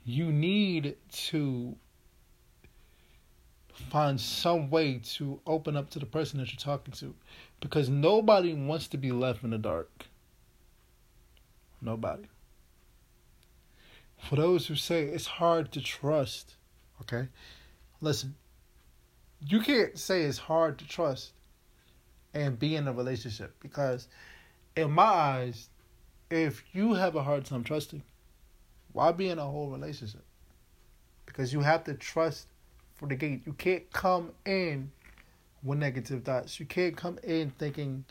You 0.05 0.31
need 0.33 0.97
to 1.13 1.77
find 3.75 4.21
some 4.21 4.71
way 4.71 5.01
to 5.03 5.41
open 5.47 5.77
up 5.77 5.91
to 5.91 5.99
the 5.99 6.07
person 6.07 6.39
that 6.39 6.53
you're 6.53 6.59
talking 6.59 6.95
to 6.95 7.15
because 7.61 7.89
nobody 7.89 8.55
wants 8.55 8.89
to 8.89 8.97
be 8.97 9.13
left 9.13 9.43
in 9.43 9.51
the 9.51 9.59
dark. 9.59 10.07
Nobody. 11.81 12.25
For 14.19 14.37
those 14.37 14.67
who 14.67 14.75
say 14.75 15.05
it's 15.05 15.27
hard 15.27 15.73
to 15.73 15.81
trust, 15.81 16.55
okay? 17.03 17.29
Listen, 18.01 18.35
you 19.47 19.61
can't 19.61 19.99
say 19.99 20.23
it's 20.23 20.39
hard 20.39 20.79
to 20.79 20.89
trust 20.89 21.33
and 22.33 22.59
be 22.59 22.77
in 22.77 22.89
a 22.89 22.93
relationship 22.93 23.55
because, 23.61 24.09
in 24.77 24.91
my 24.91 25.03
eyes, 25.03 25.69
if 26.31 26.65
you 26.73 26.95
have 26.95 27.17
a 27.17 27.23
hard 27.23 27.45
time 27.45 27.65
trusting, 27.65 28.03
why 28.93 29.13
be 29.13 29.29
in 29.29 29.39
a 29.39 29.45
whole 29.45 29.69
relationship? 29.69 30.25
Because 31.27 31.53
you 31.53 31.61
have 31.61 31.85
to 31.85 31.95
trust 31.95 32.47
for 32.95 33.07
the 33.07 33.17
gate. 33.17 33.43
You 33.47 33.53
can't 33.53 33.91
come 33.93 34.33
in 34.45 34.91
with 35.63 35.79
negative 35.79 36.25
thoughts. 36.25 36.59
You 36.61 36.67
can't 36.67 36.97
come 36.97 37.19
in 37.23 37.51
thinking 37.59 38.05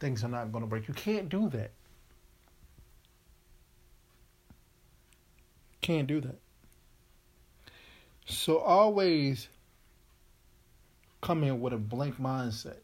things 0.00 0.24
are 0.24 0.28
not 0.28 0.52
going 0.52 0.62
to 0.62 0.68
break. 0.68 0.88
You 0.88 0.94
can't 0.94 1.28
do 1.28 1.48
that. 1.50 1.70
Can't 5.80 6.06
do 6.06 6.20
that. 6.20 6.38
So 8.26 8.58
always 8.58 9.48
come 11.20 11.44
in 11.44 11.60
with 11.60 11.72
a 11.72 11.78
blank 11.78 12.20
mindset. 12.20 12.78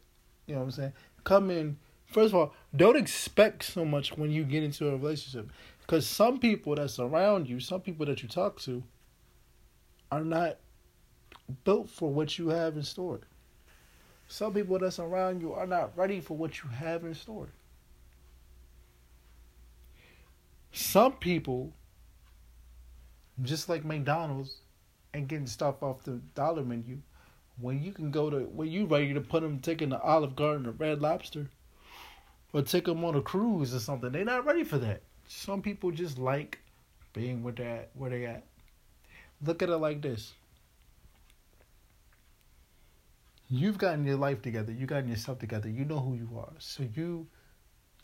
You 0.45 0.55
know 0.55 0.59
what 0.59 0.65
I'm 0.65 0.71
saying? 0.71 0.93
Come 1.23 1.49
in. 1.49 1.77
First 2.05 2.33
of 2.33 2.35
all, 2.35 2.53
don't 2.75 2.97
expect 2.97 3.63
so 3.63 3.85
much 3.85 4.17
when 4.17 4.31
you 4.31 4.43
get 4.43 4.63
into 4.63 4.89
a 4.89 4.91
relationship. 4.91 5.49
Because 5.79 6.05
some 6.05 6.39
people 6.39 6.75
that 6.75 6.89
surround 6.89 7.47
you, 7.49 7.59
some 7.59 7.81
people 7.81 8.05
that 8.05 8.21
you 8.21 8.29
talk 8.29 8.59
to, 8.61 8.83
are 10.11 10.23
not 10.23 10.57
built 11.63 11.89
for 11.89 12.11
what 12.11 12.37
you 12.37 12.49
have 12.49 12.75
in 12.75 12.83
store. 12.83 13.21
Some 14.27 14.53
people 14.53 14.79
that's 14.79 14.99
around 14.99 15.41
you 15.41 15.53
are 15.53 15.67
not 15.67 15.97
ready 15.97 16.19
for 16.21 16.37
what 16.37 16.63
you 16.63 16.69
have 16.69 17.03
in 17.03 17.13
store. 17.13 17.49
Some 20.71 21.13
people, 21.13 21.73
just 23.41 23.67
like 23.67 23.83
McDonald's 23.83 24.61
and 25.13 25.27
getting 25.27 25.47
stuff 25.47 25.83
off 25.83 26.03
the 26.03 26.21
dollar 26.33 26.63
menu, 26.63 26.99
when 27.59 27.83
you 27.83 27.91
can 27.91 28.09
go 28.09 28.29
to 28.29 28.39
when 28.39 28.69
you 28.69 28.85
ready 28.85 29.13
to 29.13 29.21
put 29.21 29.43
them 29.43 29.59
taking 29.59 29.89
the 29.89 30.01
Olive 30.01 30.35
Garden 30.35 30.65
or 30.65 30.71
Red 30.71 31.01
Lobster, 31.01 31.49
or 32.53 32.61
take 32.61 32.85
them 32.85 33.03
on 33.03 33.15
a 33.15 33.21
cruise 33.21 33.73
or 33.75 33.79
something, 33.79 34.11
they're 34.11 34.23
not 34.23 34.45
ready 34.45 34.63
for 34.63 34.77
that. 34.77 35.01
Some 35.27 35.61
people 35.61 35.91
just 35.91 36.17
like 36.17 36.59
being 37.13 37.43
where 37.43 37.53
they 37.53 37.65
at, 37.65 37.89
where 37.93 38.09
they 38.09 38.25
at. 38.25 38.43
Look 39.45 39.61
at 39.61 39.69
it 39.69 39.77
like 39.77 40.01
this. 40.01 40.33
You've 43.53 43.77
gotten 43.77 44.05
your 44.05 44.15
life 44.15 44.41
together. 44.41 44.71
you've 44.71 44.87
gotten 44.87 45.09
yourself 45.09 45.39
together. 45.39 45.67
You 45.67 45.83
know 45.83 45.99
who 45.99 46.15
you 46.15 46.29
are. 46.39 46.53
So 46.57 46.87
you, 46.95 47.27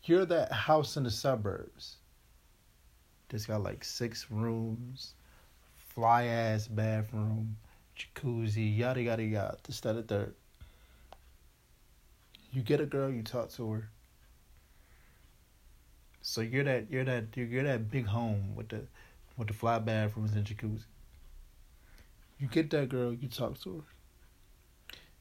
you're 0.04 0.26
that 0.26 0.52
house 0.52 0.98
in 0.98 1.04
the 1.04 1.10
suburbs. 1.10 1.96
Just 3.30 3.48
got 3.48 3.64
like 3.64 3.86
six 3.86 4.30
rooms, 4.30 5.14
fly 5.78 6.26
ass 6.26 6.68
bathroom, 6.68 7.56
jacuzzi, 7.98 8.78
yada 8.78 9.02
yada 9.02 9.24
yada. 9.24 9.58
This 9.66 9.80
that 9.82 9.96
and 9.96 10.08
third. 10.08 10.36
You 12.52 12.62
get 12.62 12.82
a 12.82 12.86
girl, 12.86 13.10
you 13.10 13.24
talk 13.24 13.50
to 13.52 13.72
her. 13.72 13.90
So 16.22 16.42
you're 16.42 16.66
that 16.66 16.92
you're 16.92 17.06
that 17.06 17.26
you're 17.36 17.64
that 17.64 17.90
big 17.90 18.06
home 18.06 18.54
with 18.54 18.68
the 18.68 18.82
with 19.38 19.48
the 19.48 19.54
fly 19.54 19.80
bathrooms 19.80 20.34
and 20.34 20.46
jacuzzi. 20.46 20.84
You 22.38 22.48
get 22.48 22.70
that 22.72 22.90
girl, 22.90 23.14
you 23.14 23.30
talk 23.30 23.60
to 23.62 23.78
her. 23.78 23.97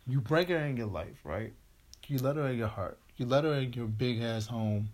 You 0.07 0.21
break 0.21 0.49
her 0.49 0.59
in 0.59 0.77
your 0.77 0.87
life, 0.87 1.19
right? 1.25 1.53
You 2.07 2.19
let 2.19 2.37
her 2.37 2.49
in 2.49 2.59
your 2.59 2.69
heart. 2.69 2.99
You 3.16 3.27
let 3.27 3.45
her 3.45 3.55
in 3.55 3.73
your 3.73 3.87
big 3.87 4.23
ass 4.23 4.47
home 4.47 4.90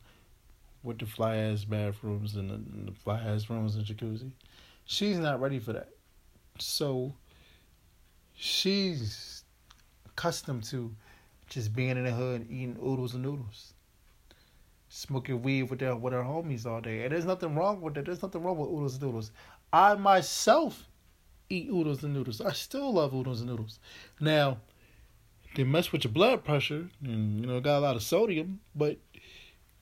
with 0.82 0.98
the 0.98 1.06
fly 1.06 1.36
ass 1.36 1.64
bathrooms 1.64 2.34
and 2.36 2.50
the, 2.50 2.54
and 2.54 2.88
the 2.88 2.92
fly 2.92 3.20
ass 3.20 3.50
rooms 3.50 3.76
and 3.76 3.84
jacuzzi. 3.84 4.32
She's 4.84 5.18
not 5.18 5.40
ready 5.40 5.58
for 5.58 5.72
that. 5.74 5.90
So 6.58 7.14
she's 8.34 9.44
accustomed 10.06 10.64
to 10.64 10.94
just 11.48 11.74
being 11.74 11.90
in 11.90 12.04
the 12.04 12.10
hood 12.10 12.46
eating 12.48 12.78
oodles 12.82 13.14
and 13.14 13.22
noodles. 13.22 13.74
Smoking 14.88 15.42
weed 15.42 15.64
with 15.64 15.78
their 15.78 15.96
with 15.96 16.12
her 16.12 16.22
homies 16.22 16.66
all 16.66 16.80
day. 16.80 17.04
And 17.04 17.12
there's 17.12 17.24
nothing 17.24 17.54
wrong 17.54 17.80
with 17.80 17.96
it. 17.96 18.06
There's 18.06 18.22
nothing 18.22 18.42
wrong 18.42 18.58
with 18.58 18.70
oodles 18.70 18.94
and 18.94 19.02
noodles. 19.02 19.30
I 19.72 19.94
myself 19.94 20.88
eat 21.48 21.68
oodles 21.70 22.02
and 22.02 22.14
noodles. 22.14 22.40
I 22.40 22.52
still 22.52 22.92
love 22.94 23.14
oodles 23.14 23.40
and 23.40 23.50
noodles. 23.50 23.78
Now, 24.20 24.58
they 25.54 25.64
mess 25.64 25.92
with 25.92 26.04
your 26.04 26.12
blood 26.12 26.44
pressure 26.44 26.88
and 27.02 27.40
you 27.40 27.46
know 27.46 27.60
got 27.60 27.78
a 27.78 27.80
lot 27.80 27.96
of 27.96 28.02
sodium, 28.02 28.60
but 28.74 28.98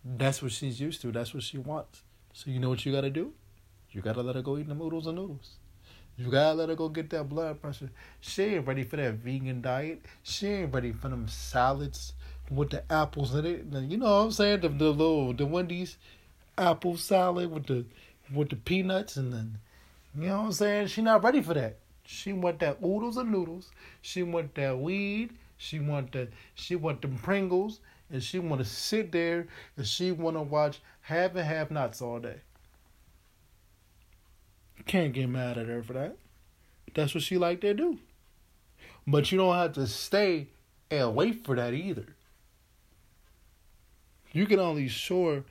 that's 0.04 0.42
what 0.42 0.52
she's 0.52 0.80
used 0.80 1.00
to. 1.02 1.12
That's 1.12 1.34
what 1.34 1.42
she 1.42 1.58
wants. 1.58 2.02
So 2.32 2.50
you 2.50 2.58
know 2.58 2.68
what 2.68 2.84
you 2.84 2.92
gotta 2.92 3.10
do? 3.10 3.32
You 3.90 4.02
gotta 4.02 4.22
let 4.22 4.36
her 4.36 4.42
go 4.42 4.58
eat 4.58 4.68
the 4.68 4.74
noodles 4.74 5.06
and 5.06 5.16
noodles. 5.16 5.56
You 6.16 6.30
gotta 6.30 6.54
let 6.54 6.68
her 6.68 6.74
go 6.74 6.88
get 6.88 7.10
that 7.10 7.28
blood 7.28 7.60
pressure. 7.60 7.90
She 8.20 8.42
ain't 8.42 8.66
ready 8.66 8.84
for 8.84 8.96
that 8.96 9.14
vegan 9.14 9.62
diet. 9.62 10.02
She 10.22 10.46
ain't 10.46 10.74
ready 10.74 10.92
for 10.92 11.08
them 11.08 11.28
salads 11.28 12.12
with 12.50 12.70
the 12.70 12.92
apples 12.92 13.34
in 13.34 13.46
it. 13.46 13.64
You 13.88 13.96
know 13.96 14.06
what 14.06 14.24
I'm 14.24 14.30
saying? 14.32 14.60
The, 14.60 14.68
the 14.68 14.90
little 14.90 15.32
the 15.32 15.46
Wendy's 15.46 15.96
apple 16.58 16.96
salad 16.96 17.50
with 17.50 17.66
the 17.66 17.84
with 18.34 18.50
the 18.50 18.56
peanuts 18.56 19.16
and 19.16 19.32
then 19.32 19.58
you 20.14 20.26
know 20.26 20.38
what 20.38 20.46
I'm 20.46 20.52
saying? 20.52 20.86
She 20.88 21.02
not 21.02 21.22
ready 21.22 21.40
for 21.40 21.54
that. 21.54 21.76
She 22.04 22.32
want 22.32 22.58
that 22.60 22.78
oodles 22.84 23.16
and 23.16 23.30
noodles. 23.30 23.70
She 24.02 24.22
want 24.24 24.54
that 24.56 24.78
weed. 24.78 25.30
She 25.62 25.78
want 25.78 26.12
the 26.12 26.28
she 26.54 26.74
want 26.74 27.02
them 27.02 27.18
Pringles, 27.18 27.80
and 28.10 28.22
she 28.22 28.38
want 28.38 28.62
to 28.62 28.64
sit 28.64 29.12
there 29.12 29.46
and 29.76 29.86
she 29.86 30.10
want 30.10 30.38
to 30.38 30.40
watch 30.40 30.80
have 31.02 31.36
and 31.36 31.46
have 31.46 31.70
nots 31.70 32.00
all 32.00 32.18
day. 32.18 32.40
Can't 34.86 35.12
get 35.12 35.28
mad 35.28 35.58
at 35.58 35.66
her 35.66 35.82
for 35.82 35.92
that. 35.92 36.16
That's 36.94 37.14
what 37.14 37.22
she 37.22 37.36
like 37.36 37.60
to 37.60 37.74
do. 37.74 37.98
But 39.06 39.30
you 39.30 39.36
don't 39.36 39.54
have 39.54 39.74
to 39.74 39.86
stay 39.86 40.48
and 40.90 41.14
wait 41.14 41.44
for 41.44 41.54
that 41.56 41.74
either. 41.74 42.16
You 44.32 44.46
can 44.46 44.60
only 44.60 44.88
show 44.88 45.34
her, 45.34 45.44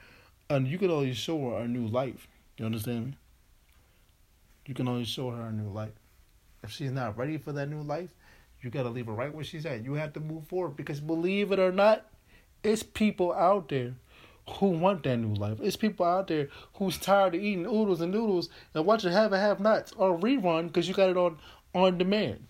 and 0.49 0.67
you 0.67 0.79
can 0.79 0.89
only 0.89 1.13
show 1.13 1.51
her 1.51 1.57
a 1.57 1.67
new 1.67 1.85
life. 1.85 2.27
You 2.57 2.65
understand 2.65 3.05
me? 3.05 3.17
You 4.65 4.73
can 4.73 4.87
only 4.87 5.05
show 5.05 5.29
her 5.29 5.43
a 5.43 5.51
new 5.51 5.69
life. 5.69 5.93
If 6.63 6.71
she's 6.71 6.91
not 6.91 7.15
ready 7.15 7.37
for 7.37 7.51
that 7.51 7.69
new 7.69 7.83
life, 7.83 8.09
you 8.61 8.69
gotta 8.69 8.89
leave 8.89 9.07
her 9.07 9.13
right 9.13 9.33
where 9.33 9.43
she's 9.43 9.65
at. 9.65 9.83
You 9.83 9.93
have 9.93 10.13
to 10.13 10.19
move 10.19 10.47
forward 10.47 10.75
because 10.75 10.99
believe 10.99 11.51
it 11.51 11.59
or 11.59 11.71
not, 11.71 12.05
it's 12.63 12.83
people 12.83 13.33
out 13.33 13.69
there 13.69 13.95
who 14.49 14.67
want 14.67 15.03
that 15.03 15.17
new 15.17 15.33
life. 15.33 15.59
It's 15.61 15.75
people 15.75 16.05
out 16.05 16.27
there 16.27 16.49
who's 16.73 16.97
tired 16.97 17.35
of 17.35 17.41
eating 17.41 17.65
oodles 17.65 18.01
and 18.01 18.11
noodles 18.11 18.49
and 18.73 18.85
watching 18.85 19.11
Have 19.11 19.31
and 19.31 19.41
Have 19.41 19.59
Nots 19.59 19.93
or 19.95 20.17
rerun 20.17 20.67
because 20.67 20.87
you 20.87 20.93
got 20.93 21.09
it 21.09 21.17
on 21.17 21.37
on 21.73 21.97
demand. 21.97 22.45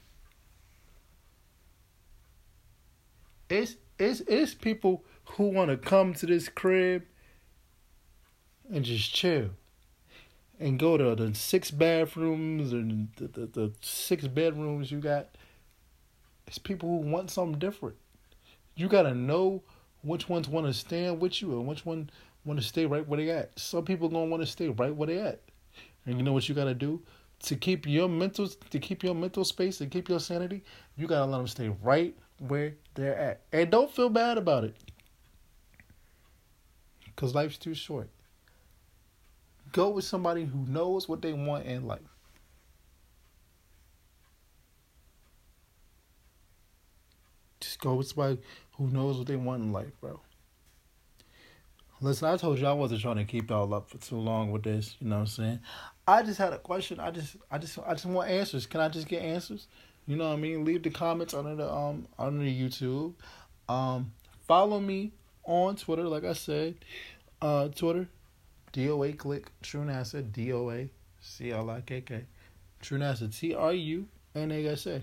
It's 3.50 3.76
it's 3.98 4.22
it's 4.22 4.54
people 4.54 5.04
who 5.26 5.46
want 5.46 5.70
to 5.70 5.78
come 5.78 6.14
to 6.16 6.26
this 6.26 6.50
crib 6.50 7.04
and 8.72 8.86
just 8.86 9.14
chill 9.14 9.50
and 10.60 10.78
go 10.78 10.98
to 10.98 11.16
the 11.16 11.34
six 11.34 11.72
bathrooms 11.72 12.74
and 12.74 13.10
the, 13.16 13.28
the, 13.28 13.46
the 13.48 13.74
six 13.82 14.28
bedrooms 14.28 14.92
you 14.92 15.00
got. 15.00 15.30
It's 16.50 16.58
people 16.58 16.90
who 16.90 17.08
want 17.08 17.30
something 17.30 17.60
different. 17.60 17.96
You 18.76 18.88
gotta 18.88 19.14
know 19.14 19.62
which 20.02 20.28
ones 20.28 20.50
want 20.50 20.66
to 20.66 20.74
stand 20.74 21.20
with 21.20 21.44
you 21.44 21.52
and 21.52 21.68
which 21.68 21.86
one 21.86 22.10
want 22.44 22.60
to 22.60 22.66
stay 22.66 22.88
right 22.88 23.08
where 23.08 23.18
they 23.18 23.30
at. 23.30 23.58
Some 23.60 23.86
people 23.86 24.10
gonna 24.10 24.26
want 24.26 24.42
to 24.42 24.48
stay 24.48 24.68
right 24.68 24.96
where 24.96 25.06
they 25.06 25.20
at, 25.20 25.42
and 26.08 26.18
you 26.18 26.24
know 26.24 26.34
what 26.34 26.50
you 26.50 26.56
gotta 26.56 26.74
do 26.74 27.04
to 27.44 27.56
keep 27.56 27.86
your 27.86 28.10
mental 28.10 28.48
to 28.48 28.80
keep 28.80 29.04
your 29.04 29.14
mental 29.14 29.46
space 29.46 29.80
and 29.80 29.92
keep 29.92 30.10
your 30.10 30.20
sanity. 30.20 30.64
You 30.98 31.06
gotta 31.06 31.30
let 31.30 31.38
them 31.38 31.48
stay 31.48 31.70
right 31.84 32.18
where 32.40 32.74
they're 32.96 33.16
at, 33.16 33.42
and 33.54 33.70
don't 33.70 33.92
feel 33.92 34.10
bad 34.10 34.40
about 34.40 34.64
it, 34.64 34.76
cause 37.16 37.36
life's 37.36 37.60
too 37.60 37.76
short. 37.76 38.10
Go 39.72 39.90
with 39.90 40.04
somebody 40.04 40.46
who 40.46 40.66
knows 40.66 41.08
what 41.08 41.22
they 41.22 41.34
want 41.34 41.68
in 41.68 41.86
life. 41.86 42.00
Go 47.80 47.96
with 47.96 48.08
somebody 48.08 48.40
who 48.78 48.88
knows 48.88 49.18
what 49.18 49.28
they 49.28 49.36
want 49.36 49.64
in 49.64 49.72
life, 49.72 49.92
bro. 50.00 50.20
Listen, 52.02 52.30
I 52.30 52.38
told 52.38 52.60
you 52.60 52.66
I 52.66 52.74
wasn't 52.74 53.02
trying 53.02 53.18
to 53.18 53.26
keep 53.26 53.50
y'all 53.50 53.74
up 53.74 53.90
for 53.90 53.98
too 53.98 54.16
long 54.18 54.52
with 54.52 54.64
this. 54.64 54.96
You 55.00 55.08
know 55.08 55.16
what 55.16 55.22
I'm 55.22 55.28
saying? 55.28 55.60
I 56.08 56.24
just 56.24 56.38
had 56.38 56.54
a 56.54 56.58
question. 56.58 57.00
I 57.00 57.12
just, 57.12 57.36
I 57.52 57.58
just, 57.58 57.78
I 57.86 57.94
just 57.94 58.06
want 58.06 58.30
answers. 58.30 58.66
Can 58.66 58.80
I 58.80 58.88
just 58.88 59.08
get 59.08 59.22
answers? 59.22 59.68
You 60.08 60.16
know 60.16 60.30
what 60.30 60.34
I 60.34 60.38
mean? 60.38 60.66
Leave 60.66 60.84
the 60.84 60.90
comments 60.90 61.34
under 61.34 61.56
the 61.56 61.72
um 61.72 62.08
under 62.18 62.44
the 62.44 62.62
YouTube. 62.62 63.14
Um, 63.68 64.12
follow 64.48 64.80
me 64.80 65.12
on 65.44 65.76
Twitter, 65.76 66.08
like 66.08 66.24
I 66.24 66.34
said. 66.34 66.76
Uh, 67.42 67.68
Twitter, 67.68 68.08
DOA 68.74 69.16
Clikk 69.16 69.46
Tru 69.62 69.82
NASA 69.86 70.24
DOA 70.32 70.90
C 71.20 71.52
L 71.52 71.70
I 71.70 71.82
K 71.82 72.02
K 72.02 72.24
Tru 72.82 72.98
NASA 72.98 73.32
T 73.38 73.54
R 73.54 73.74
U 73.74 74.08
N 74.36 74.52
A 74.52 74.68
S 74.68 74.88
A, 74.88 75.02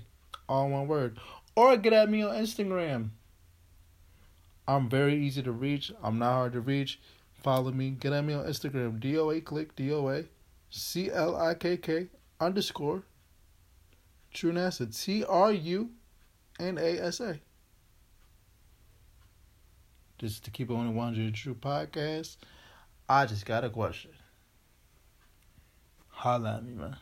all 0.49 0.71
one 0.71 0.89
word. 0.89 1.19
Or 1.57 1.77
get 1.79 1.95
at 1.95 2.11
me 2.11 2.23
on 2.23 2.35
Instagram. 2.37 3.09
I'm 4.69 4.91
very 4.91 5.17
easy 5.17 5.43
to 5.43 5.53
reach. 5.53 5.91
I'm 6.03 6.19
not 6.19 6.33
hard 6.33 6.53
to 6.53 6.61
reach. 6.61 7.01
Follow 7.33 7.73
me. 7.73 7.91
Get 7.91 8.13
at 8.13 8.25
me 8.25 8.35
on 8.35 8.45
Instagram. 8.45 9.01
DOA 9.01 9.43
Clikk 9.43 9.73
DOA 9.77 10.27
C 10.71 11.11
L 11.11 11.35
I 11.35 11.55
K 11.55 11.77
K 11.79 12.09
underscore 12.41 13.03
Tru 14.35 14.53
NASA 14.53 14.95
T 14.95 15.25
R 15.25 15.53
U 15.53 15.91
N 16.61 16.79
A 16.79 16.99
S 17.01 17.21
A. 17.21 17.41
Just 20.19 20.45
to 20.45 20.51
keep 20.51 20.71
it 20.71 20.75
on 20.75 20.87
the 20.87 20.93
100 20.93 21.35
True 21.35 21.55
podcast. 21.55 22.37
I 23.09 23.25
just 23.27 23.47
got 23.47 23.65
a 23.65 23.71
question. 23.71 24.11
Holla 26.09 26.57
at 26.57 26.65
me, 26.65 26.73
man. 26.73 26.97